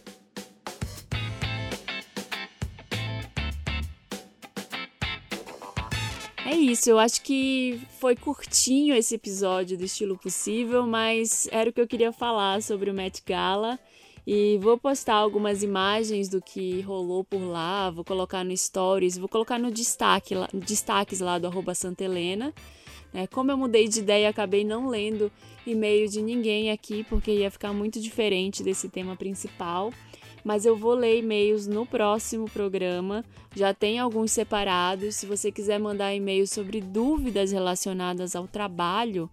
É 6.49 6.55
isso, 6.55 6.89
eu 6.89 6.97
acho 6.97 7.23
que 7.23 7.81
foi 7.99 8.15
curtinho 8.15 8.95
esse 8.95 9.17
episódio 9.17 9.77
do 9.77 9.83
Estilo 9.85 10.17
Possível, 10.17 10.87
mas 10.87 11.49
era 11.51 11.69
o 11.69 11.73
que 11.73 11.81
eu 11.81 11.89
queria 11.89 12.13
falar 12.13 12.63
sobre 12.63 12.89
o 12.89 12.95
Met 12.95 13.21
Gala. 13.27 13.77
E 14.25 14.57
vou 14.63 14.79
postar 14.79 15.15
algumas 15.15 15.65
imagens 15.65 16.29
do 16.29 16.41
que 16.41 16.83
rolou 16.83 17.25
por 17.25 17.41
lá, 17.41 17.91
vou 17.91 18.05
colocar 18.05 18.45
no 18.45 18.57
Stories, 18.57 19.19
vou 19.19 19.29
colocar 19.29 19.59
no 19.59 19.73
destaque, 19.73 20.37
destaques 20.55 21.19
lá 21.19 21.37
do 21.37 21.49
arroba 21.49 21.75
Santa 21.75 22.05
Helena. 22.05 22.55
É, 23.13 23.27
como 23.27 23.51
eu 23.51 23.57
mudei 23.57 23.89
de 23.89 23.99
ideia, 23.99 24.29
acabei 24.29 24.63
não 24.63 24.89
lendo 24.89 25.33
e-mail 25.67 26.09
de 26.09 26.23
ninguém 26.23 26.71
aqui, 26.71 27.03
porque 27.09 27.33
ia 27.33 27.51
ficar 27.51 27.73
muito 27.73 28.01
diferente 28.01 28.63
desse 28.63 28.89
tema 28.89 29.17
principal 29.17 29.93
mas 30.47 30.65
eu 30.65 30.77
vou 30.77 30.95
ler 30.95 31.19
e-mails 31.19 31.67
no 31.67 31.85
próximo 31.85 32.49
programa. 32.49 33.25
Já 33.53 33.75
tem 33.75 33.99
alguns 33.99 34.31
separados. 34.31 35.17
Se 35.17 35.27
você 35.27 35.51
quiser 35.51 35.81
mandar 35.81 36.15
e-mail 36.15 36.47
sobre 36.47 36.81
dúvidas 36.81 37.51
relacionadas 37.51 38.37
ao 38.37 38.47
trabalho, 38.47 39.29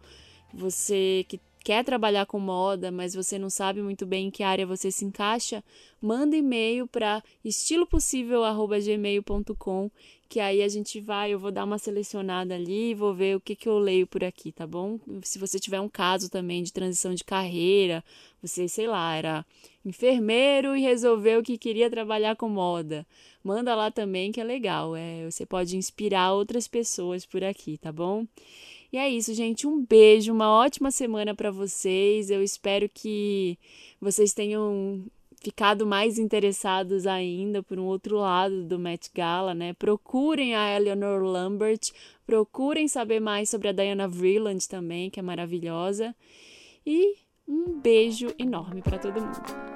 você 0.52 1.24
que 1.30 1.40
quer 1.64 1.86
trabalhar 1.86 2.26
com 2.26 2.40
moda, 2.40 2.92
mas 2.92 3.16
você 3.16 3.40
não 3.40 3.50
sabe 3.50 3.82
muito 3.82 4.06
bem 4.06 4.28
em 4.28 4.32
que 4.32 4.44
área 4.44 4.68
você 4.68 4.92
se 4.92 5.06
encaixa, 5.06 5.64
manda 6.02 6.36
e-mail 6.36 6.86
para 6.86 7.24
estilopossível@gmail.com, 7.44 9.90
que 10.28 10.40
aí 10.40 10.62
a 10.62 10.68
gente 10.68 11.00
vai, 11.00 11.34
eu 11.34 11.40
vou 11.40 11.52
dar 11.52 11.64
uma 11.64 11.78
selecionada 11.78 12.56
ali 12.56 12.94
vou 12.94 13.14
ver 13.14 13.38
o 13.38 13.40
que, 13.40 13.56
que 13.56 13.70
eu 13.70 13.80
leio 13.80 14.06
por 14.08 14.24
aqui, 14.24 14.52
tá 14.52 14.68
bom? 14.68 15.00
Se 15.22 15.40
você 15.40 15.60
tiver 15.60 15.80
um 15.80 15.88
caso 15.88 16.30
também 16.30 16.64
de 16.64 16.74
transição 16.74 17.14
de 17.14 17.24
carreira, 17.24 18.04
você, 18.42 18.68
sei 18.68 18.88
lá, 18.88 19.16
era 19.16 19.46
enfermeiro 19.86 20.76
e 20.76 20.82
resolveu 20.82 21.44
que 21.44 21.58
queria 21.58 21.90
trabalhar 21.90 22.36
com 22.36 22.50
moda. 22.50 23.06
Manda 23.44 23.76
lá 23.76 23.92
também 23.92 24.32
que 24.32 24.42
é 24.42 24.44
legal. 24.44 24.96
É, 24.96 25.30
você 25.30 25.46
pode 25.46 25.78
inspirar 25.78 26.34
outras 26.34 26.68
pessoas 26.68 27.26
por 27.26 27.44
aqui, 27.44 27.78
tá 27.78 27.92
bom? 27.92 28.26
E 28.94 28.98
é 28.98 29.10
isso, 29.10 29.34
gente. 29.34 29.66
Um 29.66 29.84
beijo, 29.84 30.32
uma 30.32 30.52
ótima 30.52 30.92
semana 30.92 31.34
para 31.34 31.50
vocês. 31.50 32.30
Eu 32.30 32.44
espero 32.44 32.88
que 32.88 33.58
vocês 34.00 34.36
tenham 34.36 35.04
ficado 35.42 35.84
mais 35.84 36.20
interessados 36.20 37.08
ainda 37.08 37.64
por 37.64 37.80
um 37.80 37.86
outro 37.86 38.18
lado 38.18 38.64
do 38.64 38.78
Met 38.78 39.10
Gala, 39.12 39.56
né? 39.56 39.74
Procurem 39.74 40.54
a 40.54 40.76
Eleanor 40.76 41.24
Lambert, 41.24 41.92
procurem 42.24 42.88
saber 42.88 43.20
mais 43.20 43.50
sobre 43.50 43.68
a 43.68 43.72
Diana 43.72 44.08
Vreeland 44.08 44.70
também, 44.70 45.10
que 45.10 45.20
é 45.20 45.24
maravilhosa. 45.24 46.16
E 46.86 47.16
um 47.48 47.80
beijo 47.80 48.28
enorme 48.38 48.84
para 48.84 49.00
todo 49.00 49.20
mundo. 49.20 49.73